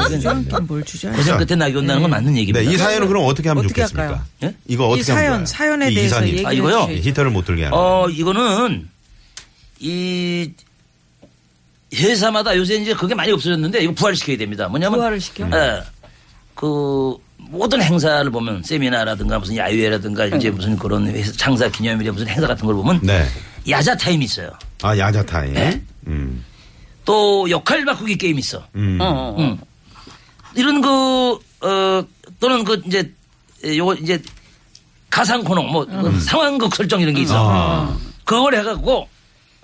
뭘 0.62 0.84
주저앉아. 0.84 1.16
고생 1.16 1.38
끝에 1.38 1.56
낙이 1.56 1.76
온다는 1.76 2.02
건 2.02 2.10
맞는 2.10 2.32
네, 2.34 2.40
얘기입니다. 2.40 2.70
이 2.70 2.76
사연은 2.76 3.08
그럼 3.08 3.24
어떻게 3.26 3.48
하면 3.48 3.64
어떻게 3.64 3.80
좋겠습니까? 3.82 4.02
할까요? 4.02 4.24
예? 4.44 4.54
이거 4.68 4.88
이 4.96 5.00
어떻게 5.00 5.12
하면 5.12 5.46
사연? 5.46 5.46
사연에 5.46 5.90
이 5.90 5.94
대해서. 5.94 6.22
얘기를 6.26 6.46
아, 6.46 6.52
이거요? 6.52 6.88
히터를 6.90 7.30
못 7.30 7.44
틀게 7.44 7.64
하는. 7.64 7.76
어, 7.76 8.08
이거는 8.10 8.88
이 9.80 10.50
회사마다 11.94 12.56
요새 12.56 12.76
이제 12.76 12.94
그게 12.94 13.14
많이 13.14 13.32
없어졌는데 13.32 13.82
이거 13.82 13.92
부활시켜야 13.92 14.36
됩니다. 14.36 14.68
뭐냐면 14.68 14.98
부활을 14.98 15.20
시켜? 15.20 15.46
예. 15.52 15.82
그 16.54 17.16
모든 17.36 17.82
행사를 17.82 18.30
보면 18.30 18.62
세미나라든가 18.62 19.38
무슨 19.38 19.56
야유회라든가 19.56 20.26
이제 20.26 20.50
무슨 20.50 20.76
그런 20.76 21.06
회사 21.08 21.32
창사 21.32 21.68
기념일에 21.68 22.10
무슨 22.10 22.28
행사 22.28 22.46
같은 22.46 22.66
걸 22.66 22.74
보면 22.76 23.00
네. 23.02 23.26
야자 23.68 23.96
타임이 23.96 24.24
있어요. 24.24 24.50
아 24.82 24.96
야자 24.96 25.24
타임. 25.24 25.54
네? 25.54 25.82
음. 26.06 26.44
또 27.04 27.48
역할 27.50 27.84
바꾸기 27.84 28.16
게임 28.16 28.38
있어. 28.38 28.64
음. 28.76 28.98
어, 29.00 29.04
어. 29.04 29.36
음. 29.38 29.58
이런 30.54 30.80
그, 30.80 31.38
어, 31.60 32.04
또는 32.38 32.64
그 32.64 32.80
이제, 32.86 33.12
요거 33.64 33.94
이제 33.94 34.20
가상 35.08 35.42
코너, 35.42 35.62
뭐, 35.62 35.84
그 35.84 36.20
상황극 36.20 36.74
설정 36.74 37.00
이런 37.00 37.14
게 37.14 37.22
있어. 37.22 37.34
아. 37.36 37.96
그걸 38.24 38.54
해갖고, 38.54 39.08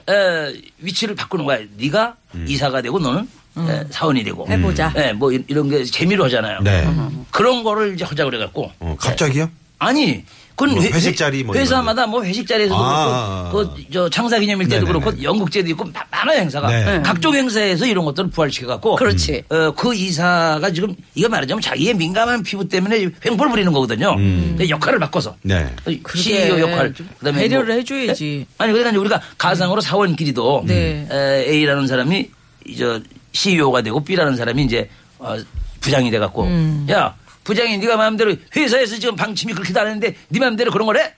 에, 0.09 0.53
위치를 0.79 1.15
바꾸는 1.15 1.45
거야. 1.45 1.59
네가 1.77 2.15
이사가 2.47 2.83
되고 2.83 2.99
너는 2.99 3.29
에, 3.59 3.85
사원이 3.91 4.23
되고. 4.25 4.47
해보자. 4.49 4.93
예, 4.97 5.13
뭐 5.13 5.33
이- 5.33 5.43
이런 5.49 5.69
게 5.69 5.85
재미로 5.85 6.25
하잖아요. 6.25 6.61
네. 6.63 6.87
그런 7.31 7.63
거를 7.65 7.95
이제 7.95 8.05
하자 8.05 8.25
그래갖고. 8.25 8.71
어, 8.81 8.97
갑자기요? 8.99 9.51
아니, 9.79 10.25
그건 10.57 10.75
뭐 10.75 10.83
회- 10.83 10.91
회식 10.91 11.17
자리 11.19 11.45
뭐 11.45 11.55
회사마다 11.55 12.07
뭐 12.07 12.25
회식 12.25 12.49
자리에서도 12.49 12.81
아. 12.83 13.51
그렇고, 13.53 13.75
그, 13.75 13.83
저, 13.93 14.09
창사 14.09 14.39
기념일 14.39 14.67
때도 14.69 14.87
네네네. 14.87 15.01
그렇고, 15.05 15.23
연극제도 15.23 15.69
있고, 15.69 15.85
마- 15.85 16.03
많아요, 16.11 16.41
행사가. 16.41 16.69
네. 16.69 17.03
각종 17.05 17.35
행사에서 17.35 17.85
이런 17.87 18.07
것들을 18.07 18.31
부활시켜 18.31 18.67
갖고. 18.67 18.97
그렇지. 18.97 19.43
어, 19.51 19.71
그 19.73 19.95
이사가 19.95 20.73
지금, 20.73 20.97
이거 21.15 21.29
말하자면 21.29 21.61
자기의 21.61 21.93
민감한 21.95 22.43
피부 22.43 22.67
때문에 22.67 23.07
횡포를 23.25 23.51
부리는 23.51 23.71
거거든요. 23.71 24.17
근데 24.17 24.67
역할을 24.69 24.99
바꿔서. 24.99 25.37
네. 25.43 25.71
CEO 26.15 26.59
역할. 26.59 26.95
그다음에 27.19 27.39
배려를 27.43 27.67
뭐- 27.67 27.75
해줘야지. 27.77 28.47
아니, 28.57 28.73
그러니까 28.73 28.91
이제 28.91 28.99
우리가 28.99 29.21
가상으로 29.37 29.83
사원끼리도. 29.83 30.65
네. 30.67 31.07
에, 31.11 31.45
A라는 31.53 31.87
사람이, 31.87 32.31
저, 32.79 32.99
CEO가 33.33 33.83
되고 33.83 34.03
B라는 34.03 34.37
사람이 34.37 34.65
이제, 34.65 34.89
어, 35.19 35.37
부장이 35.81 36.11
돼 36.11 36.19
갖고. 36.19 36.45
음. 36.45 36.87
야, 36.91 37.15
부장이 37.47 37.79
네가 37.79 37.97
마음대로 37.97 38.35
회사에서 38.57 38.99
지금 38.99 39.15
방침이 39.15 39.53
그렇게도 39.53 39.81
안 39.81 39.87
했는데 39.87 40.17
네 40.29 40.39
마음대로 40.41 40.73
그런 40.73 40.85
거래? 40.87 41.15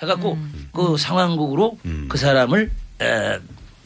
해갖고 0.00 0.34
음. 0.34 0.68
그 0.72 0.96
상황극으로 0.96 1.78
그 2.08 2.16
사람을 2.16 2.70
에, 3.02 3.38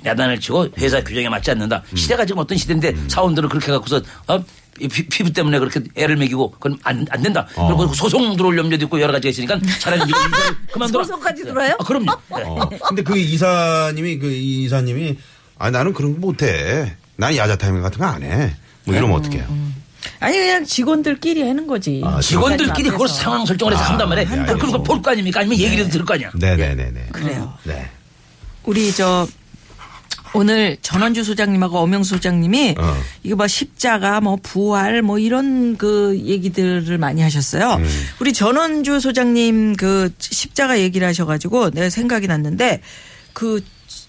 야단을 0.05 0.39
치고 0.41 0.69
회사 0.79 1.03
규정에 1.03 1.29
맞지 1.31 1.51
않는다. 1.53 1.83
음. 1.91 1.97
시대가 1.97 2.25
지금 2.27 2.41
어떤 2.41 2.59
시대인데 2.59 2.95
사원들을 3.09 3.49
그렇게 3.49 3.69
해갖고서 3.69 4.03
어? 4.29 4.45
이 4.79 4.89
피, 4.89 5.09
피부 5.09 5.33
때문에 5.33 5.59
그렇게 5.59 5.81
애를 5.95 6.17
먹이고 6.17 6.51
그건 6.51 6.79
안, 6.85 7.07
안 7.11 7.23
된다. 7.23 7.47
어. 7.57 7.67
그리고 7.67 7.93
소송 7.95 8.37
들어올 8.37 8.59
염려도 8.59 8.85
있고 8.85 9.01
여러 9.01 9.11
가지가 9.15 9.31
있으니까 9.31 9.59
차라리 9.81 10.01
네가 10.05 10.19
일을 10.21 10.57
그만둬라. 10.73 11.05
소송까지 11.05 11.45
들어요? 11.45 11.77
아, 11.81 11.83
그럼요. 11.85 12.13
네. 12.37 12.43
어. 12.45 12.69
근데 12.89 13.03
그 13.03 13.17
이사님이 13.17 14.19
그 14.19 14.31
이사님이 14.31 15.17
아 15.59 15.71
나는 15.71 15.95
그런 15.95 16.13
거 16.13 16.19
못해. 16.21 16.95
난 17.17 17.35
야자 17.35 17.57
타임 17.57 17.81
같은 17.81 17.99
거 17.99 18.05
안 18.05 18.23
해. 18.23 18.55
뭐 18.85 18.95
이러면 18.95 19.17
어떡해요? 19.19 19.47
아니 20.21 20.37
그냥 20.39 20.65
직원들끼리 20.65 21.43
하는 21.43 21.67
거지. 21.67 22.03
아, 22.05 22.21
직원들끼리 22.21 22.91
그걸. 22.91 23.09
상황 23.09 23.45
설정을 23.47 23.75
해서 23.75 23.83
아, 23.85 23.89
한단 23.91 24.09
말이에요. 24.09 24.29
한다. 24.29 24.55
그걸 24.55 24.83
볼 24.83 25.03
거 25.03 25.11
아닙니까? 25.11 25.41
아니면 25.41 25.59
얘기를 25.59 25.89
들을 25.89 26.05
거 26.05 26.15
아니야. 26.15 26.31
네네네네. 26.35 27.07
그래요. 27.13 27.53
네. 27.65 27.89
우리 28.65 28.93
저 28.93 29.27
오늘 30.35 30.77
전원주 30.83 31.25
소장님하고 31.25 31.79
엄영수 31.79 32.17
소장님이 32.17 32.75
어. 32.79 32.97
이거 33.23 33.37
뭐 33.37 33.47
십자가 33.47 34.21
뭐 34.21 34.37
부활 34.43 35.01
뭐 35.01 35.19
이런 35.19 35.77
그 35.79 36.19
얘기들을 36.25 36.99
많이 36.99 37.23
하셨어요. 37.23 37.75
음. 37.75 37.89
우리 38.21 38.33
전원주 38.35 39.01
소장님 39.01 39.77
그 39.77 40.13
십자가 40.19 40.79
얘기를 40.79 41.07
하셔가지고 41.07 41.71
내가 41.71 41.89
생각이 41.89 42.27
났는데 42.27 42.81
그 43.33 43.63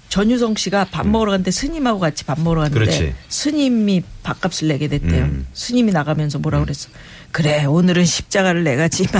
전유성 0.10 0.56
씨가 0.56 0.86
밥 0.92 1.06
먹으러 1.08 1.32
갔는데 1.32 1.52
스님하고 1.52 2.00
같이 2.00 2.24
밥 2.24 2.40
먹으러 2.40 2.62
갔는데 2.62 2.80
그렇지. 2.86 3.16
스님이 3.30 4.04
밥값을 4.24 4.68
내게 4.70 4.88
됐대요. 4.88 5.26
음. 5.26 5.48
스님이 5.54 5.92
나가면서 5.92 6.40
뭐라 6.40 6.60
그랬어? 6.62 6.90
그래 7.32 7.66
오늘은 7.66 8.06
십자가를 8.06 8.64
내가 8.64 8.88
지마. 8.88 9.10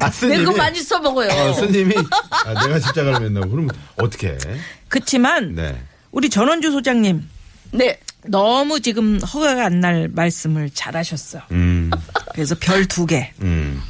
아, 0.00 0.10
스님이. 0.10 0.38
내거 0.38 0.52
많이 0.56 0.80
써먹어요. 0.80 1.30
어, 1.30 1.52
스님이 1.54 1.94
아, 2.44 2.66
내가 2.66 2.78
십자가를 2.80 3.20
맨다고 3.30 3.48
그러면 3.50 3.70
어떻게? 3.96 4.36
그렇지만 4.88 5.54
네. 5.54 5.80
우리 6.12 6.28
전원주 6.30 6.70
소장님 6.72 7.28
네. 7.72 7.98
너무 8.26 8.80
지금 8.80 9.20
허가가 9.20 9.66
안 9.66 9.80
날 9.80 10.08
말씀을 10.08 10.70
잘하셨어. 10.70 11.40
음, 11.52 11.90
그래서 12.32 12.54
별 12.58 12.86
두 12.88 13.06
개. 13.06 13.32
음. 13.42 13.80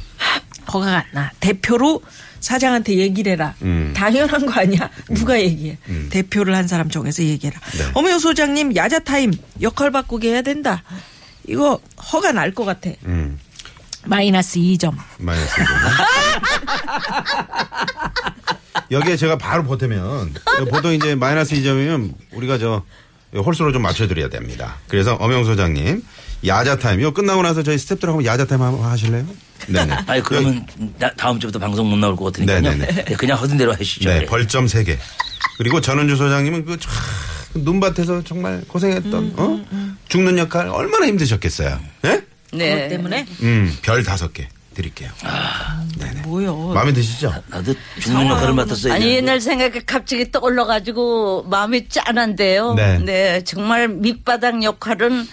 허가가 0.71 0.97
안 0.97 1.03
나. 1.13 1.31
대표로 1.39 2.01
사장한테 2.39 2.97
얘기를 2.97 3.31
해라. 3.33 3.53
음. 3.61 3.93
당연한 3.95 4.45
거 4.45 4.59
아니야? 4.61 4.89
누가 5.09 5.39
얘기해? 5.39 5.77
대표를 6.09 6.55
한 6.55 6.67
사람 6.67 6.89
정해서 6.89 7.23
얘기해라. 7.23 7.59
네. 7.77 7.85
어머요 7.93 8.19
소장님 8.19 8.75
야자 8.75 8.99
타임 8.99 9.33
역할 9.61 9.91
바꾸게 9.91 10.29
해야 10.29 10.41
된다. 10.41 10.83
이거 11.47 11.79
허가 12.13 12.31
날 12.31 12.53
것 12.53 12.65
같아. 12.65 12.89
음. 13.05 13.39
마이너스 14.05 14.59
2점. 14.59 14.95
마이너스. 15.19 15.51
여기에 18.91 19.17
제가 19.17 19.37
바로 19.37 19.63
보태면 19.63 20.33
보통 20.69 20.93
이제 20.93 21.15
마이너스 21.15 21.55
2점이면 21.55 22.13
우리가 22.31 22.57
저 22.57 22.83
홀수로 23.35 23.73
좀 23.73 23.81
맞춰드려야 23.81 24.29
됩니다. 24.29 24.77
그래서 24.87 25.15
엄영수 25.15 25.43
소장님 25.43 26.01
야자 26.45 26.77
타임 26.77 26.99
이거 26.99 27.11
끝나고 27.11 27.41
나서 27.41 27.63
저희 27.63 27.77
스탭들하고 27.77 28.23
야자 28.25 28.45
타임 28.45 28.61
한번 28.61 28.85
하실래요? 28.85 29.25
네네. 29.67 29.93
아니 30.07 30.21
그러면 30.21 30.65
나- 30.99 31.11
다음 31.15 31.39
주부터 31.39 31.59
방송 31.59 31.89
못 31.89 31.97
나올 31.97 32.15
것 32.15 32.25
같으니까요. 32.25 32.61
네네네. 32.61 33.05
네, 33.05 33.15
그냥 33.15 33.41
하던 33.41 33.57
대로 33.57 33.73
하시죠. 33.73 34.07
네, 34.09 34.19
네. 34.19 34.25
벌점 34.25 34.65
3개. 34.65 34.97
그리고 35.57 35.81
전원주 35.81 36.15
소장님은 36.15 36.65
그 36.65 36.77
촤, 36.77 36.89
눈밭에서 37.55 38.23
정말 38.23 38.61
고생했던 38.67 39.33
어? 39.35 39.65
죽는 40.09 40.37
역할 40.37 40.67
얼마나 40.67 41.07
힘드셨겠어요. 41.07 41.79
예? 42.05 42.21
네. 42.53 42.75
그것 42.75 42.89
때문에 42.89 43.25
음, 43.41 43.75
별 43.81 44.03
5개 44.03 44.45
드릴게요. 44.75 45.09
뭐요? 46.23 46.55
마음에 46.67 46.93
드시죠? 46.93 47.33
나도 47.47 47.73
죽는 47.99 48.27
역할을 48.27 48.53
맡았어요. 48.53 48.93
아니 48.93 49.15
옛날 49.15 49.41
생각이 49.41 49.85
갑자기 49.87 50.31
떠올라가지고 50.31 51.45
마음이 51.49 51.89
짠한데요. 51.89 52.75
네. 52.75 53.43
정말 53.43 53.87
밑바닥 53.87 54.61
역할은 54.63 55.27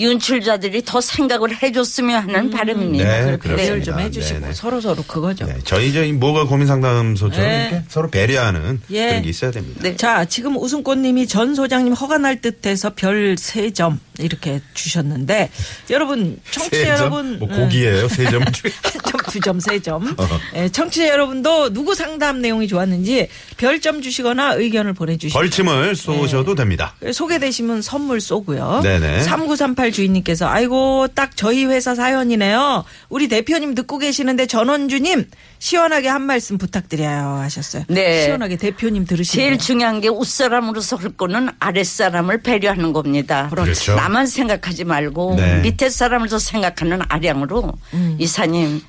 연출자들이 0.00 0.82
더 0.84 1.00
생각을 1.00 1.62
해줬으면 1.62 2.30
하는 2.30 2.50
바람입니다. 2.50 3.04
네, 3.04 3.24
그렇게 3.24 3.48
배열 3.56 3.82
좀 3.82 3.94
그렇습니다. 3.94 3.98
해주시고 3.98 4.40
네네. 4.40 4.52
서로 4.52 4.80
서로 4.80 5.02
그거죠. 5.02 5.46
네, 5.46 5.56
저희 5.64 5.92
저희 5.92 6.12
뭐가 6.12 6.44
고민 6.44 6.66
상담소처럼 6.66 7.48
네. 7.48 7.68
이렇게 7.70 7.84
서로 7.88 8.10
배려하는 8.10 8.80
예. 8.90 9.06
그런 9.08 9.22
게 9.22 9.28
있어야 9.28 9.50
됩니다. 9.50 9.80
네. 9.82 9.96
자, 9.96 10.24
지금 10.24 10.56
웃음꽃님이 10.56 11.26
전 11.26 11.54
소장님 11.54 11.92
허가 11.94 12.18
날 12.18 12.40
듯해서 12.40 12.90
별 12.94 13.34
3점 13.34 13.98
이렇게 14.18 14.60
주셨는데 14.74 15.50
여러분 15.90 16.38
청취자 16.50 16.76
세 16.76 16.84
점? 16.84 16.96
여러분 16.98 17.38
뭐 17.38 17.48
음. 17.48 17.56
고기예요? 17.56 18.08
세점 18.08 18.44
점, 18.44 19.20
두 19.30 19.40
점, 19.40 19.60
세 19.60 19.80
점. 19.80 20.14
어. 20.18 20.28
예, 20.56 20.68
청취자 20.68 21.08
여러분도 21.08 21.72
누구 21.72 21.94
상담 21.94 22.40
내용이 22.40 22.66
좋았는지 22.68 23.28
별점 23.56 24.02
주시거나 24.02 24.54
의견을 24.54 24.92
보내주시고 24.94 25.38
벌침을 25.38 25.96
쏘셔도 25.96 26.54
됩니다. 26.54 26.94
소개되시면 27.12 27.82
선물 27.82 28.20
쏘고요. 28.20 28.80
네네. 28.82 29.22
3938 29.22 29.87
주인님께서 29.90 30.48
아이고 30.48 31.08
딱 31.14 31.36
저희 31.36 31.64
회사 31.64 31.94
사연이네요. 31.94 32.84
우리 33.08 33.28
대표님 33.28 33.74
듣고 33.74 33.98
계시는데 33.98 34.46
전원주님 34.46 35.26
시원하게 35.58 36.08
한 36.08 36.22
말씀 36.22 36.58
부탁드려요 36.58 37.38
하셨어요. 37.42 37.84
네. 37.88 38.24
시원하게 38.24 38.56
대표님 38.56 39.04
들으시고 39.04 39.36
제일 39.36 39.58
중요한 39.58 40.00
게 40.00 40.08
윗사람으로서 40.08 40.96
할 40.96 41.10
거는 41.10 41.48
아랫사람을 41.58 42.42
배려하는 42.42 42.92
겁니다. 42.92 43.48
그렇죠. 43.50 43.94
나만 43.94 44.26
생각하지 44.26 44.84
말고 44.84 45.34
네. 45.36 45.60
밑에 45.60 45.90
사람을 45.90 46.28
더 46.28 46.38
생각하는 46.38 47.00
아량으로 47.08 47.72
음. 47.94 48.16
이사님 48.18 48.82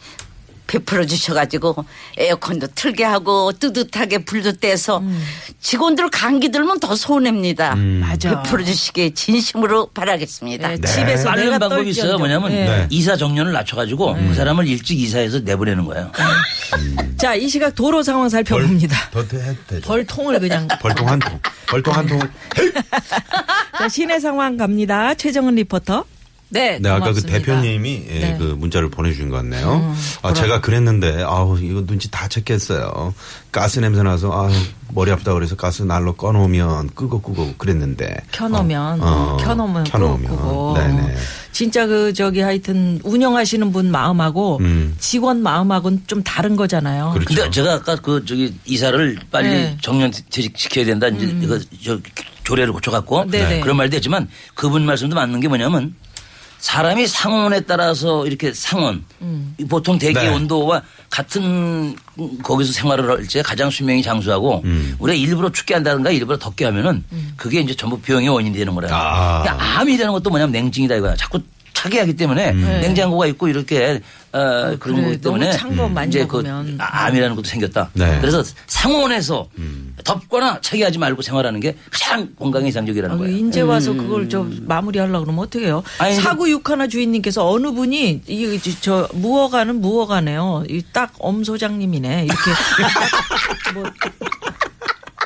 베풀어 0.69 1.03
주셔가지고 1.03 1.83
에어컨도 2.17 2.67
틀게 2.75 3.03
하고 3.03 3.51
뜨뜻하게 3.51 4.19
불도 4.19 4.51
떼서 4.51 4.99
음. 4.99 5.19
직원들 5.59 6.09
감기 6.11 6.51
들면 6.51 6.79
더 6.79 6.95
손해입니다. 6.95 7.75
맞아. 7.75 8.43
베풀어 8.43 8.63
주시길 8.63 9.15
진심으로 9.15 9.87
바라겠습니다. 9.87 10.67
네, 10.67 10.77
네. 10.77 10.87
집에서 10.87 11.29
빠른 11.29 11.45
내가 11.45 11.57
방법이 11.57 11.89
있어요. 11.89 12.19
뭐냐면 12.19 12.51
네. 12.51 12.65
네. 12.65 12.87
이사 12.91 13.17
정년을 13.17 13.51
낮춰가지고 13.51 14.13
그 14.13 14.33
사람을 14.35 14.67
일찍 14.67 14.99
이사해서 14.99 15.39
내보내는 15.39 15.85
거예요. 15.85 16.11
자, 17.17 17.33
이 17.33 17.49
시각 17.49 17.73
도로 17.73 18.03
상황 18.03 18.29
살펴봅니다. 18.29 19.09
더 19.09 19.21
해도 19.21 19.55
되죠. 19.67 19.87
벌통을 19.87 20.39
그냥 20.39 20.67
벌통 20.79 21.09
한 21.09 21.17
통. 21.17 21.39
벌통 21.67 21.95
한 21.95 22.05
통. 22.05 22.19
자, 23.79 23.89
시내 23.89 24.19
상황 24.19 24.55
갑니다. 24.55 25.15
최정은 25.15 25.55
리포터. 25.55 26.05
네, 26.49 26.79
네, 26.81 26.89
아까 26.89 27.13
그. 27.13 27.21
대표님이 27.21 28.05
예, 28.09 28.19
네. 28.19 28.37
그 28.37 28.43
문자를 28.43 28.89
보내주신 28.89 29.29
것 29.29 29.37
같네요. 29.37 29.95
아, 30.21 30.33
제가 30.33 30.61
그랬는데, 30.61 31.23
아우, 31.23 31.59
이거 31.59 31.85
눈치 31.85 32.09
다 32.09 32.27
챘겠어요. 32.27 33.13
가스 33.51 33.79
냄새 33.79 34.01
나서, 34.03 34.31
아우, 34.31 34.51
머리 34.93 35.11
아프다 35.11 35.33
그래서 35.33 35.55
가스 35.55 35.83
난로 35.83 36.13
꺼놓으면 36.13 36.89
끄고 36.95 37.21
끄고 37.21 37.53
그랬는데. 37.57 38.15
켜놓으면 38.31 39.01
어, 39.01 39.05
어, 39.05 39.37
켜놓으면 39.37 39.83
켜놓으면. 39.83 40.29
끄고 40.29 40.73
네네. 40.77 41.15
진짜 41.51 41.85
그 41.85 42.13
저기 42.13 42.39
하여튼 42.39 42.99
운영하시는 43.03 43.71
분 43.71 43.91
마음하고 43.91 44.57
음. 44.61 44.95
직원 44.99 45.41
마음하고는 45.43 46.03
좀 46.07 46.23
다른 46.23 46.55
거잖아요. 46.55 47.11
그렇죠. 47.13 47.35
근데 47.35 47.51
제가 47.51 47.73
아까 47.73 47.95
그 47.97 48.23
저기 48.25 48.55
이사를 48.65 49.19
빨리 49.29 49.49
네. 49.49 49.77
정년 49.81 50.11
퇴직시켜야 50.31 50.85
된다 50.85 51.07
이제 51.07 51.25
이거 51.41 51.59
저 51.83 51.99
조례를 52.43 52.71
고쳐갖고 52.73 53.29
네네. 53.29 53.59
그런 53.59 53.77
말도 53.77 53.95
했지만 53.95 54.27
그분 54.55 54.85
말씀도 54.85 55.15
맞는 55.15 55.39
게 55.39 55.47
뭐냐면 55.47 55.93
사람이 56.59 57.07
상온에 57.07 57.61
따라서 57.61 58.25
이렇게 58.27 58.53
상온 58.53 59.03
음. 59.21 59.55
보통 59.69 59.97
대기 59.97 60.19
네. 60.19 60.27
온도와 60.27 60.81
같은 61.09 61.95
거기서 62.43 62.73
생활을 62.73 63.09
할 63.09 63.27
때 63.27 63.41
가장 63.41 63.69
수명이 63.69 64.01
장수하고 64.03 64.61
음. 64.65 64.95
우리가 64.99 65.15
일부러 65.17 65.51
춥게 65.51 65.73
한다든가 65.75 66.11
일부러 66.11 66.37
덥게 66.37 66.65
하면은 66.65 67.03
음. 67.11 67.33
그게 67.37 67.61
이제 67.61 67.73
전부 67.75 67.99
병의 67.99 68.27
원인이 68.29 68.57
되는 68.57 68.75
거래요. 68.75 68.91
아. 68.93 69.41
그러니까 69.43 69.79
암이 69.79 69.97
되는 69.97 70.11
것도 70.11 70.29
뭐냐면 70.29 70.51
냉증이다 70.51 70.95
이거야. 70.95 71.15
자꾸 71.15 71.39
차게 71.73 71.99
하기 71.99 72.17
때문에 72.17 72.51
냉장고가 72.51 73.25
있고 73.27 73.47
이렇게 73.47 74.01
어, 74.33 74.75
그런 74.79 74.97
그래, 74.97 75.01
거기 75.03 75.21
때문에 75.21 75.45
너무 75.45 75.57
찬거 75.57 75.87
많이 75.89 76.09
이제 76.09 76.25
그. 76.27 76.43
암이라는 76.77 77.35
것도 77.37 77.47
생겼다. 77.47 77.89
네. 77.93 78.17
그래서 78.19 78.43
상온에서 78.67 79.47
덥거나 80.03 80.59
차게 80.61 80.83
하지 80.83 80.97
말고 80.97 81.21
생활하는 81.21 81.59
게 81.59 81.75
가장 81.91 82.29
건강에 82.37 82.69
이상적이라는 82.69 83.15
아유, 83.15 83.19
거예요. 83.23 83.37
인제 83.37 83.61
와서 83.61 83.93
그걸 83.93 84.29
저 84.29 84.45
마무리하려고 84.61 85.25
그러면 85.25 85.43
어떻게 85.43 85.65
해요? 85.65 85.83
사구 86.21 86.49
육하나 86.49 86.87
주인님께서 86.87 87.49
어느 87.49 87.71
분이 87.71 88.21
이 88.27 88.59
저 88.81 89.07
무허가는 89.13 89.75
무허가네요. 89.81 90.63
이 90.69 90.81
딱 90.93 91.11
엄 91.19 91.43
소장님이네. 91.43 92.25
이렇게 92.25 92.41
뭐 93.73 93.83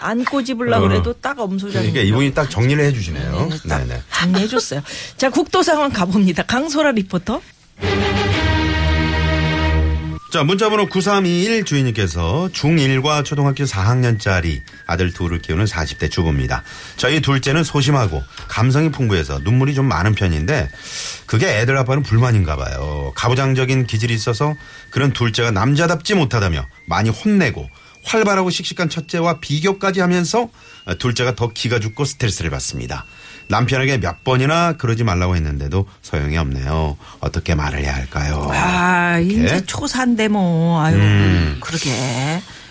안 0.06 0.26
꼬집으려고 0.26 0.86
어. 0.86 0.88
그래도 0.90 1.14
딱 1.14 1.40
엄 1.40 1.58
소장님. 1.58 1.94
그러니까 1.94 2.10
이분이 2.14 2.34
딱 2.34 2.50
정리를 2.50 2.84
해주시네요. 2.84 3.48
네, 3.50 3.58
딱 3.70 3.78
네네. 3.86 4.02
정리해줬어요. 4.12 4.82
자, 5.16 5.30
국도 5.30 5.64
상황 5.64 5.92
가봅니다. 5.92 6.44
강소라 6.44 6.92
리포터. 6.92 7.40
자, 10.34 10.44
문자번호 10.44 10.88
9321 10.88 11.64
주인님께서 11.64 12.50
중1과 12.52 13.24
초등학교 13.24 13.66
4학년짜리 13.66 14.62
아들 14.88 15.14
둘을 15.14 15.44
키우는 15.44 15.66
40대 15.66 16.10
주부입니다. 16.10 16.64
저희 16.98 17.22
둘째는 17.22 17.64
소심하고 17.64 18.24
감성이 18.48 18.90
풍부해서 18.90 19.38
눈물이 19.44 19.76
좀 19.76 19.86
많은 19.86 20.16
편인데 20.16 20.72
그게 21.28 21.60
애들 21.60 21.78
아빠는 21.78 22.02
불만인가 22.02 22.56
봐요. 22.56 23.14
가부장적인 23.16 23.86
기질이 23.86 24.12
있어서 24.16 24.56
그런 24.90 25.14
둘째가 25.14 25.52
남자답지 25.52 26.16
못하다며 26.16 26.66
많이 26.88 27.12
혼내고 27.12 27.70
활발하고 28.04 28.50
씩씩한 28.50 28.90
첫째와 28.90 29.40
비교까지 29.40 30.00
하면서 30.00 30.50
둘째가 30.98 31.36
더 31.36 31.50
기가 31.54 31.80
죽고 31.80 32.06
스트레스를 32.06 32.50
받습니다. 32.50 33.06
남편에게 33.54 34.00
몇 34.00 34.24
번이나 34.24 34.74
그러지 34.74 35.04
말라고 35.04 35.36
했는데도 35.36 35.86
소용이 36.02 36.38
없네요. 36.38 36.98
어떻게 37.20 37.54
말을 37.54 37.80
해야 37.80 37.94
할까요? 37.94 38.50
아, 38.52 39.20
이렇게. 39.20 39.46
이제 39.46 39.66
초산데 39.68 40.28
뭐. 40.28 40.82
아유, 40.82 40.96
음. 40.96 41.58
그러게. 41.62 41.92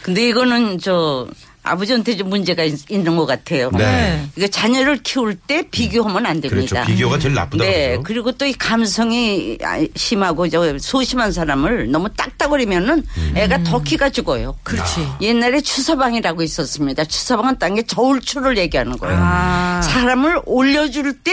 근데 0.03 0.29
이거는 0.29 0.81
저 0.81 1.29
아버지한테 1.65 2.17
좀 2.17 2.29
문제가 2.29 2.65
있, 2.65 2.75
는것 2.91 3.27
같아요. 3.27 3.71
네. 3.73 4.27
이게 4.37 4.49
자녀를 4.49 4.99
키울 5.03 5.35
때 5.37 5.63
비교하면 5.71 6.27
안 6.27 6.41
됩니다. 6.41 6.75
그렇죠. 6.77 6.87
비교가 6.93 7.19
제일 7.19 7.35
나쁘다고 7.35 7.71
네. 7.71 7.87
그러죠. 7.89 8.03
그리고 8.03 8.33
또 8.33 8.47
이 8.47 8.53
감성이 8.53 9.57
아, 9.63 9.79
심하고 9.95 10.49
저 10.49 10.77
소심한 10.79 11.31
사람을 11.33 11.91
너무 11.91 12.09
딱딱거리면은 12.11 13.05
음. 13.17 13.33
애가 13.37 13.63
더 13.63 13.81
키가 13.83 14.11
죽어요. 14.11 14.57
그렇지. 14.65 15.07
옛날에 15.21 15.61
추서방이라고 15.61 16.43
있었습니다. 16.43 17.05
추서방은 17.05 17.59
딴 17.59 17.73
게 17.75 17.83
저울추를 17.83 18.59
얘기하는 18.59 18.99
거예요. 18.99 19.17
아. 19.19 19.81
사람을 19.83 20.43
올려줄 20.45 21.21
때 21.23 21.33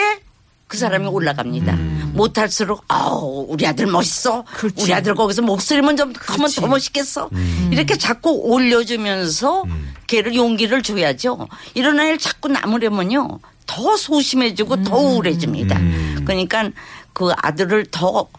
그 0.70 0.78
사람이 0.78 1.08
올라갑니다. 1.08 1.74
음. 1.74 2.12
못할수록 2.14 2.86
아우 2.90 3.48
우리 3.50 3.66
아들 3.66 3.88
멋있어. 3.88 4.46
우리 4.78 4.94
아들 4.94 5.16
거기서 5.16 5.42
목소리만 5.42 5.98
좀 5.98 6.14
하면 6.16 6.52
더 6.52 6.68
멋있겠어. 6.68 7.28
이렇게 7.72 7.98
자꾸 7.98 8.30
올려주면서 8.44 9.64
걔를 10.06 10.36
용기를 10.36 10.84
줘야죠. 10.84 11.48
이런 11.74 12.00
아이를 12.00 12.20
자꾸 12.20 12.50
남으려면요 12.50 13.40
더 13.66 13.98
소심해지고 13.98 14.84
더 14.84 14.96
우울해집니다. 14.96 15.76
그러니까 16.24 16.70
그 17.14 17.32
아들을 17.36 17.88
더 17.88 18.30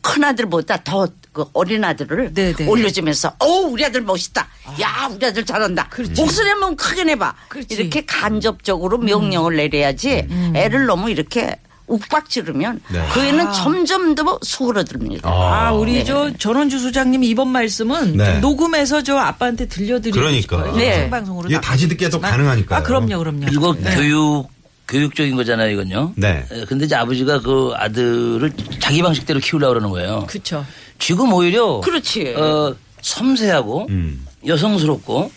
큰 0.00 0.24
아들보다 0.24 0.82
더 0.82 1.06
그 1.32 1.44
어린 1.52 1.84
아들을 1.84 2.34
네네. 2.34 2.66
올려주면서 2.66 3.34
어 3.38 3.46
우리 3.46 3.84
아들 3.84 4.00
멋있다. 4.00 4.48
야 4.80 5.08
우리 5.08 5.24
아들 5.24 5.44
잘한다. 5.46 5.88
목소리 6.16 6.48
한번 6.48 6.74
크게 6.74 7.04
내봐. 7.04 7.32
그렇지. 7.48 7.74
이렇게 7.74 8.04
간접적으로 8.04 8.98
명령을 8.98 9.54
내려야지 9.54 10.26
애를 10.54 10.86
너무 10.86 11.10
이렇게 11.10 11.54
욱박 11.88 12.28
지르면 12.28 12.80
네. 12.92 13.02
그 13.12 13.20
애는 13.20 13.52
점점 13.52 14.14
더 14.14 14.38
수그러듭니다. 14.42 15.28
아, 15.28 15.72
우리 15.72 15.94
네. 15.94 16.04
저 16.04 16.30
전원주 16.36 16.78
소장님 16.78 17.24
이번 17.24 17.48
말씀은 17.48 18.16
네. 18.16 18.24
좀 18.32 18.40
녹음해서 18.40 19.02
저 19.02 19.16
아빠한테 19.16 19.66
들려드리고 19.66 20.18
그러니까. 20.18 20.72
네. 20.76 20.94
생방송으로. 21.00 21.46
이게 21.48 21.54
나- 21.56 21.60
다시 21.60 21.88
듣기도 21.88 22.20
가능하니까요. 22.20 22.78
아, 22.78 22.82
그럼요, 22.82 23.18
그럼요. 23.18 23.46
이거 23.50 23.74
교육 23.74 24.48
교육적인 24.86 25.36
거잖아요, 25.36 25.70
이건요. 25.72 26.12
네. 26.16 26.46
에, 26.50 26.64
근데 26.64 26.86
이제 26.86 26.94
아버지가 26.94 27.40
그 27.42 27.72
아들을 27.76 28.50
자기 28.80 29.02
방식대로 29.02 29.38
키우려고 29.40 29.74
그러는 29.74 29.90
거예요. 29.90 30.24
그쵸. 30.28 30.64
지금 30.98 31.32
오히려 31.32 31.80
그렇지. 31.80 32.34
어, 32.36 32.74
섬세하고 33.02 33.86
음. 33.90 34.26
여성스럽고 34.46 35.30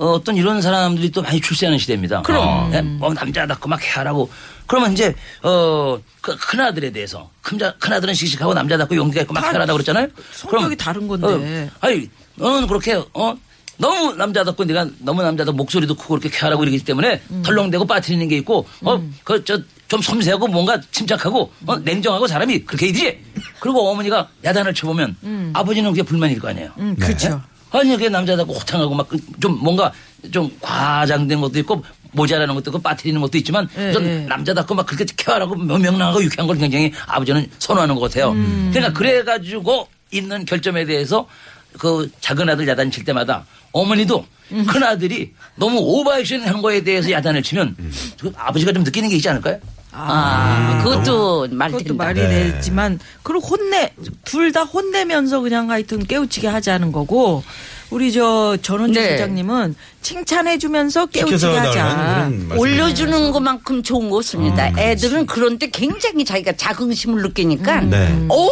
어, 0.00 0.12
어떤 0.12 0.34
이런 0.36 0.62
사람들이 0.62 1.10
또 1.10 1.20
많이 1.20 1.40
출세하는 1.42 1.78
시대입니다. 1.78 2.22
그럼. 2.22 2.70
예, 2.72 2.80
뭐 2.80 3.12
남자답고 3.12 3.68
막 3.68 3.82
해하라고 3.84 4.30
그러면 4.66 4.94
이제 4.94 5.14
어, 5.42 5.98
그 6.22 6.34
큰아들에 6.36 6.90
대해서 6.90 7.30
큰자, 7.42 7.74
큰아들은 7.78 8.14
씩씩하고 8.14 8.54
남자답고 8.54 8.96
용기가 8.96 9.20
있고 9.22 9.34
막다 9.34 9.48
해하라고 9.50 9.74
그랬잖아요. 9.74 10.08
성격이 10.32 10.76
다른 10.76 11.06
건데. 11.06 11.26
어, 11.26 11.86
아니 11.86 12.08
너는 12.36 12.66
그렇게 12.66 12.94
어 13.12 13.36
너무 13.76 14.14
남자답고 14.14 14.64
내가 14.64 14.86
너무 15.00 15.22
남자답고 15.22 15.56
목소리도 15.56 15.94
크고 15.94 16.18
그렇게 16.18 16.30
쾌하라고 16.30 16.62
이러기 16.62 16.78
때문에 16.82 17.20
음. 17.30 17.42
덜렁대고 17.42 17.86
빠뜨리는 17.86 18.26
게 18.26 18.38
있고 18.38 18.66
어그 18.82 19.44
저 19.44 19.60
좀 19.90 20.00
섬세하고 20.00 20.46
뭔가 20.46 20.80
침착하고 20.92 21.52
어, 21.66 21.76
냉정하고 21.78 22.28
사람이 22.28 22.60
그렇게 22.60 22.86
이지 22.86 23.18
그리고 23.58 23.88
어머니가 23.90 24.28
야단을 24.44 24.72
쳐보면 24.72 25.16
아버지는 25.52 25.90
그게 25.90 26.04
불만일 26.04 26.38
거 26.38 26.48
아니에요. 26.48 26.70
음, 26.78 26.94
그렇죠. 26.94 27.42
아니 27.72 27.90
그게 27.90 28.08
남자답고 28.08 28.52
호탕하고 28.52 28.94
막 28.94 29.08
좀 29.40 29.58
뭔가 29.62 29.92
좀 30.30 30.50
과장된 30.60 31.40
것도 31.40 31.58
있고 31.60 31.82
모자라는 32.12 32.54
것도 32.54 32.70
있고 32.70 32.78
빠뜨리는 32.80 33.20
것도 33.20 33.38
있지만 33.38 33.68
예, 33.78 33.92
좀 33.92 34.04
예. 34.04 34.18
남자답고 34.28 34.74
막 34.74 34.86
그렇게 34.86 35.04
쾌활하고 35.16 35.54
명랑하고 35.56 36.22
유쾌한 36.22 36.46
걸 36.46 36.58
굉장히 36.58 36.92
아버지는 37.06 37.46
선호하는 37.58 37.94
것 37.94 38.02
같아요. 38.02 38.32
음. 38.32 38.70
그러니까 38.72 38.98
그래가지고 38.98 39.88
있는 40.10 40.44
결점에 40.44 40.84
대해서 40.84 41.26
그 41.78 42.10
작은 42.20 42.48
아들 42.48 42.66
야단 42.66 42.90
칠 42.90 43.04
때마다 43.04 43.46
어머니도 43.72 44.26
음. 44.52 44.66
큰 44.66 44.82
아들이 44.82 45.32
너무 45.54 45.78
오버액션 45.78 46.42
한 46.42 46.60
거에 46.62 46.82
대해서 46.82 47.10
야단을 47.12 47.42
치면 47.44 47.76
그 48.20 48.32
아버지가 48.36 48.72
좀 48.72 48.82
느끼는 48.82 49.08
게 49.08 49.16
있지 49.16 49.28
않을까요? 49.28 49.58
아, 49.92 50.80
그것도 50.82 51.48
말 51.50 51.70
그것도 51.70 51.84
된다. 51.88 52.04
말이 52.04 52.20
네. 52.20 52.52
되지만 52.52 52.98
그리고 53.22 53.46
혼내 53.46 53.92
둘 54.24 54.52
다 54.52 54.62
혼내면서 54.64 55.40
그냥 55.40 55.70
하여튼 55.70 56.04
깨우치게 56.04 56.48
하자는 56.48 56.92
거고 56.92 57.42
우리 57.90 58.12
저 58.12 58.56
전원주 58.62 58.98
네. 59.00 59.12
소장님은 59.12 59.74
칭찬해주면서 60.02 61.06
깨우치게 61.06 61.46
하자. 61.56 61.84
말씀. 62.30 62.58
올려주는 62.58 63.32
것만큼 63.32 63.82
좋은 63.82 64.08
거 64.10 64.16
없습니다. 64.18 64.68
음, 64.68 64.78
애들은 64.78 65.26
그런데 65.26 65.68
굉장히 65.70 66.24
자기가 66.24 66.52
자긍심을 66.52 67.22
느끼니까 67.22 67.80
네. 67.80 68.26
오 68.28 68.48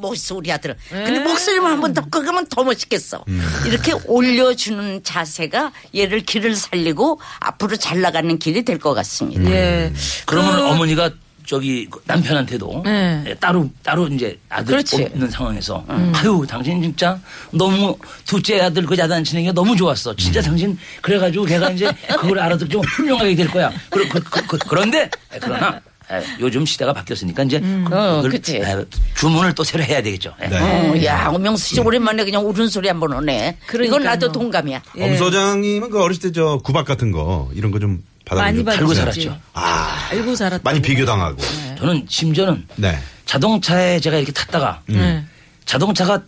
멋있어 0.00 0.34
우리 0.36 0.50
아들은. 0.52 0.74
네. 0.92 1.04
근데 1.04 1.20
목소리만 1.20 1.72
한 1.72 1.80
번 1.80 1.94
더 1.94 2.02
끄면 2.10 2.46
더 2.46 2.64
멋있겠어. 2.64 3.24
음. 3.28 3.40
이렇게 3.66 3.92
올려주는 4.06 5.02
자세가 5.04 5.70
얘를 5.94 6.20
길을 6.20 6.56
살리고 6.56 7.20
앞으로 7.40 7.76
잘 7.76 8.00
나가는 8.00 8.36
길이 8.38 8.64
될 8.64 8.78
것 8.78 8.92
같습니다. 8.94 9.48
예. 9.52 9.92
그러면 10.26 10.56
그- 10.56 10.62
어머니가 10.66 11.10
저기 11.46 11.86
그 11.90 12.00
남편한테도 12.06 12.82
네. 12.84 13.24
예, 13.26 13.34
따로 13.34 13.68
따로 13.82 14.06
이제 14.08 14.38
아들 14.48 14.66
그렇지. 14.76 15.02
없는 15.04 15.30
상황에서 15.30 15.84
아유 16.12 16.44
당신 16.48 16.82
진짜 16.82 17.18
너무 17.50 17.96
둘째 18.26 18.60
아들 18.60 18.84
그 18.86 18.96
야단 18.96 19.24
치는 19.24 19.44
게 19.44 19.52
너무 19.52 19.76
좋았어 19.76 20.14
진짜 20.16 20.40
당신 20.40 20.76
그래가지고 21.02 21.44
걔가 21.44 21.70
이제 21.70 21.92
그걸 22.08 22.38
알아듣고 22.38 22.80
훌륭하게 22.80 23.34
될 23.34 23.48
거야 23.50 23.70
그, 23.90 24.08
그, 24.08 24.20
그, 24.20 24.58
그, 24.58 24.74
런데 24.74 25.10
그러나 25.40 25.80
예, 26.12 26.22
요즘 26.38 26.66
시대가 26.66 26.92
바뀌었으니까 26.92 27.44
이제 27.44 27.56
어, 27.58 28.20
그걸, 28.20 28.30
그치. 28.30 28.56
예, 28.56 28.84
주문을 29.16 29.54
또 29.54 29.64
새로 29.64 29.82
해야 29.84 30.02
되겠죠 30.02 30.34
예. 30.42 30.48
네. 30.48 30.58
어, 30.90 31.04
야, 31.04 31.28
오명수 31.34 31.74
씨 31.74 31.80
오랜만에 31.80 32.24
그냥 32.24 32.46
울은 32.46 32.68
소리 32.68 32.88
한번 32.88 33.14
오네. 33.14 33.56
이건 33.62 33.66
그러니까요. 33.66 34.04
나도 34.04 34.30
동감이야. 34.32 34.82
예. 34.98 35.02
엄 35.10 35.16
소장님은 35.16 35.88
그 35.90 36.02
어렸을 36.02 36.20
때 36.20 36.32
저 36.32 36.58
구박 36.62 36.84
같은 36.84 37.10
거 37.10 37.48
이런 37.54 37.70
거좀 37.70 38.02
많이? 38.30 38.62
살고 38.64 38.88
받으셨지. 38.88 39.22
살았죠. 39.22 39.40
아, 39.52 40.08
알고 40.10 40.34
살았다. 40.34 40.62
많이 40.64 40.80
비교당하고. 40.80 41.36
저는 41.78 42.06
심지어는 42.08 42.66
네. 42.76 42.98
자동차에 43.26 44.00
제가 44.00 44.16
이렇게 44.16 44.32
탔다가 44.32 44.82
네. 44.86 45.24
자동차가 45.66 46.22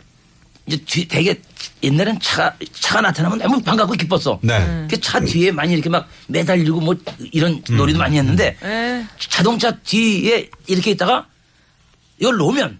이제 0.66 0.76
뒤 0.84 1.06
되게 1.08 1.40
옛날엔 1.82 2.18
차가 2.20 2.54
차가 2.72 3.00
나타나면 3.00 3.38
너무 3.38 3.62
반갑고 3.62 3.94
기뻤어. 3.94 4.38
네. 4.42 4.86
그차 4.90 5.20
뒤에 5.20 5.52
많이 5.52 5.72
이렇게 5.72 5.88
막 5.88 6.08
매달리고 6.26 6.80
뭐 6.80 6.94
이런 7.32 7.62
놀이도 7.68 7.98
많이 7.98 8.18
했는데 8.18 8.56
예. 8.62 9.06
자동차 9.18 9.70
뒤에 9.70 10.50
이렇게 10.66 10.90
있다가 10.90 11.26
이걸 12.18 12.36
놓으면 12.36 12.78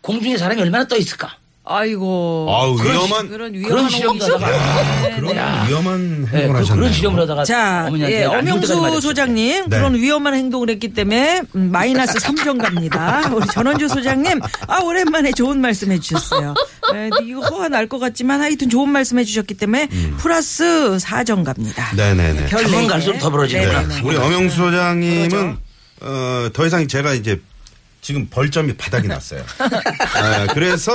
공중에 0.00 0.36
사람이 0.36 0.60
얼마나 0.60 0.86
떠 0.88 0.96
있을까? 0.96 1.36
아이고. 1.70 2.46
아우, 2.50 2.74
그런 2.76 2.96
위험한- 2.96 3.20
시- 3.22 3.28
그런 3.28 3.28
그런 3.28 3.54
위험한 3.54 3.90
실험도 3.90 4.24
엄청- 4.24 4.42
하다가 4.42 5.16
그런 5.16 5.68
위험한 5.68 6.22
네, 6.32 6.38
행동을 6.38 6.52
그, 6.52 6.58
하셨네요. 6.58 6.76
그런 6.76 6.92
실험을 6.92 7.20
하다가 7.22 7.44
자, 7.44 7.84
어머니한테 7.88 8.20
예, 8.20 8.24
엄영수. 8.24 9.00
소장님 9.00 9.64
네. 9.68 9.76
그런 9.76 9.94
위험한 9.94 10.34
행동을 10.34 10.70
했기 10.70 10.88
때문에 10.94 11.42
음, 11.54 11.70
마이너스 11.70 12.18
3점 12.18 12.60
갑니다. 12.62 13.30
우리 13.34 13.46
전원주 13.48 13.88
소장님, 13.88 14.40
아 14.66 14.80
오랜만에 14.80 15.32
좋은 15.32 15.60
말씀 15.60 15.92
해주셨어요. 15.92 16.54
예, 16.94 17.10
이거 17.22 17.40
허가 17.40 17.68
날 17.68 17.86
것 17.88 17.98
같지만 17.98 18.40
하여튼 18.40 18.68
좋은 18.70 18.88
말씀 18.90 19.18
해주셨기 19.18 19.54
때문에 19.54 19.88
플러스 20.18 20.96
4점 21.00 21.44
갑니다. 21.44 21.90
음. 21.92 21.96
네네네. 21.96 22.46
별 22.46 22.64
한번 22.64 22.80
네 22.80 22.82
개. 22.82 22.88
갈수록 22.88 23.18
더. 23.18 23.66
네네네. 23.66 24.00
우리 24.04 24.16
엄영수 24.16 24.56
소장님은 24.56 25.56
어, 26.00 26.48
더 26.52 26.66
이상 26.66 26.86
제가 26.86 27.12
이제 27.14 27.40
지금 28.08 28.26
벌점이 28.30 28.74
바닥이 28.78 29.06
났어요. 29.06 29.44
아, 29.58 30.46
그래서 30.54 30.94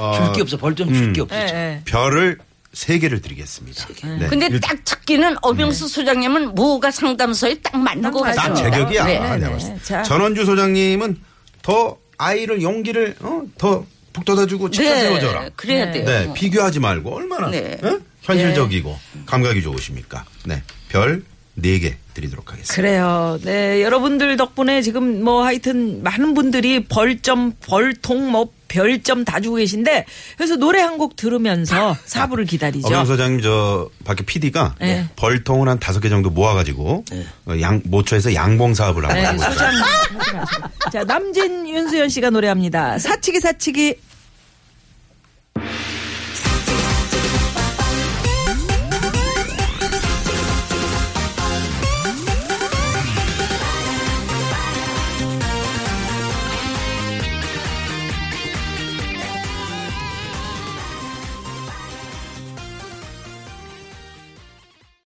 어, 0.00 0.14
줄게 0.24 0.42
없어 0.42 0.56
벌점 0.56 0.92
줄 0.92 1.12
게 1.12 1.20
없어. 1.20 1.36
예, 1.36 1.42
예. 1.42 1.82
별을 1.84 2.38
세 2.72 2.98
개를 2.98 3.20
드리겠습니다. 3.20 3.86
네. 4.18 4.26
근데 4.26 4.46
일- 4.46 4.58
딱 4.60 4.76
특기는 4.84 5.36
어명수 5.42 5.86
소장님은 5.86 6.56
뭐가 6.56 6.90
상담소에 6.90 7.60
딱 7.60 7.78
맞는 7.78 8.10
것딱딱 8.10 8.36
같습니다. 8.54 8.64
제격이야. 8.76 9.04
네. 9.04 9.18
아, 9.18 9.22
네, 9.22 9.36
내가 9.36 9.46
네. 9.46 9.52
봤을 9.52 9.74
때. 9.74 9.80
자. 9.84 10.02
전원주 10.02 10.44
소장님은 10.44 11.18
더 11.62 11.96
아이를 12.18 12.62
용기를 12.62 13.14
어? 13.20 13.42
더 13.56 13.86
북돋아주고 14.12 14.70
치켜 14.70 14.92
네, 14.92 15.02
세워줘라. 15.02 15.50
그래야 15.54 15.92
돼요. 15.92 16.04
네, 16.04 16.34
비교하지 16.34 16.80
말고 16.80 17.14
얼마나 17.14 17.48
네. 17.48 17.78
어? 17.84 17.96
현실적이고 18.22 18.98
감각이 19.26 19.62
좋으십니까? 19.62 20.24
네, 20.46 20.64
별 20.88 21.22
네개 21.54 21.96
드리도록 22.14 22.52
하겠습니다. 22.52 22.74
그래요. 22.74 23.38
네, 23.42 23.82
여러분들 23.82 24.36
덕분에 24.36 24.82
지금 24.82 25.22
뭐 25.22 25.44
하여튼 25.44 26.02
많은 26.02 26.34
분들이 26.34 26.84
벌점, 26.84 27.52
벌통, 27.60 28.30
뭐 28.30 28.50
별점 28.68 29.24
다 29.24 29.40
주고 29.40 29.56
계신데 29.56 30.06
그래서 30.36 30.54
노래 30.56 30.80
한 30.80 30.96
곡 30.96 31.16
들으면서 31.16 31.96
사부를 32.06 32.44
기다리죠. 32.44 32.86
엄영 32.86 33.04
소장님 33.06 33.40
저 33.42 33.90
밖에 34.04 34.24
PD가 34.24 34.74
네. 34.80 35.06
벌통을 35.16 35.68
한 35.68 35.78
다섯 35.80 36.00
개 36.00 36.08
정도 36.08 36.30
모아가지고 36.30 37.04
어, 37.46 37.60
양 37.60 37.80
모처에서 37.84 38.34
양봉 38.34 38.74
사업을 38.74 39.04
하고 39.04 39.14
네, 39.14 39.22
있어요. 39.22 39.50
하지 39.50 39.78
마시고. 39.78 40.90
자, 40.92 41.04
남진 41.04 41.68
윤수연 41.68 42.08
씨가 42.10 42.30
노래합니다. 42.30 42.98
사치기 42.98 43.40
사치기 43.40 43.96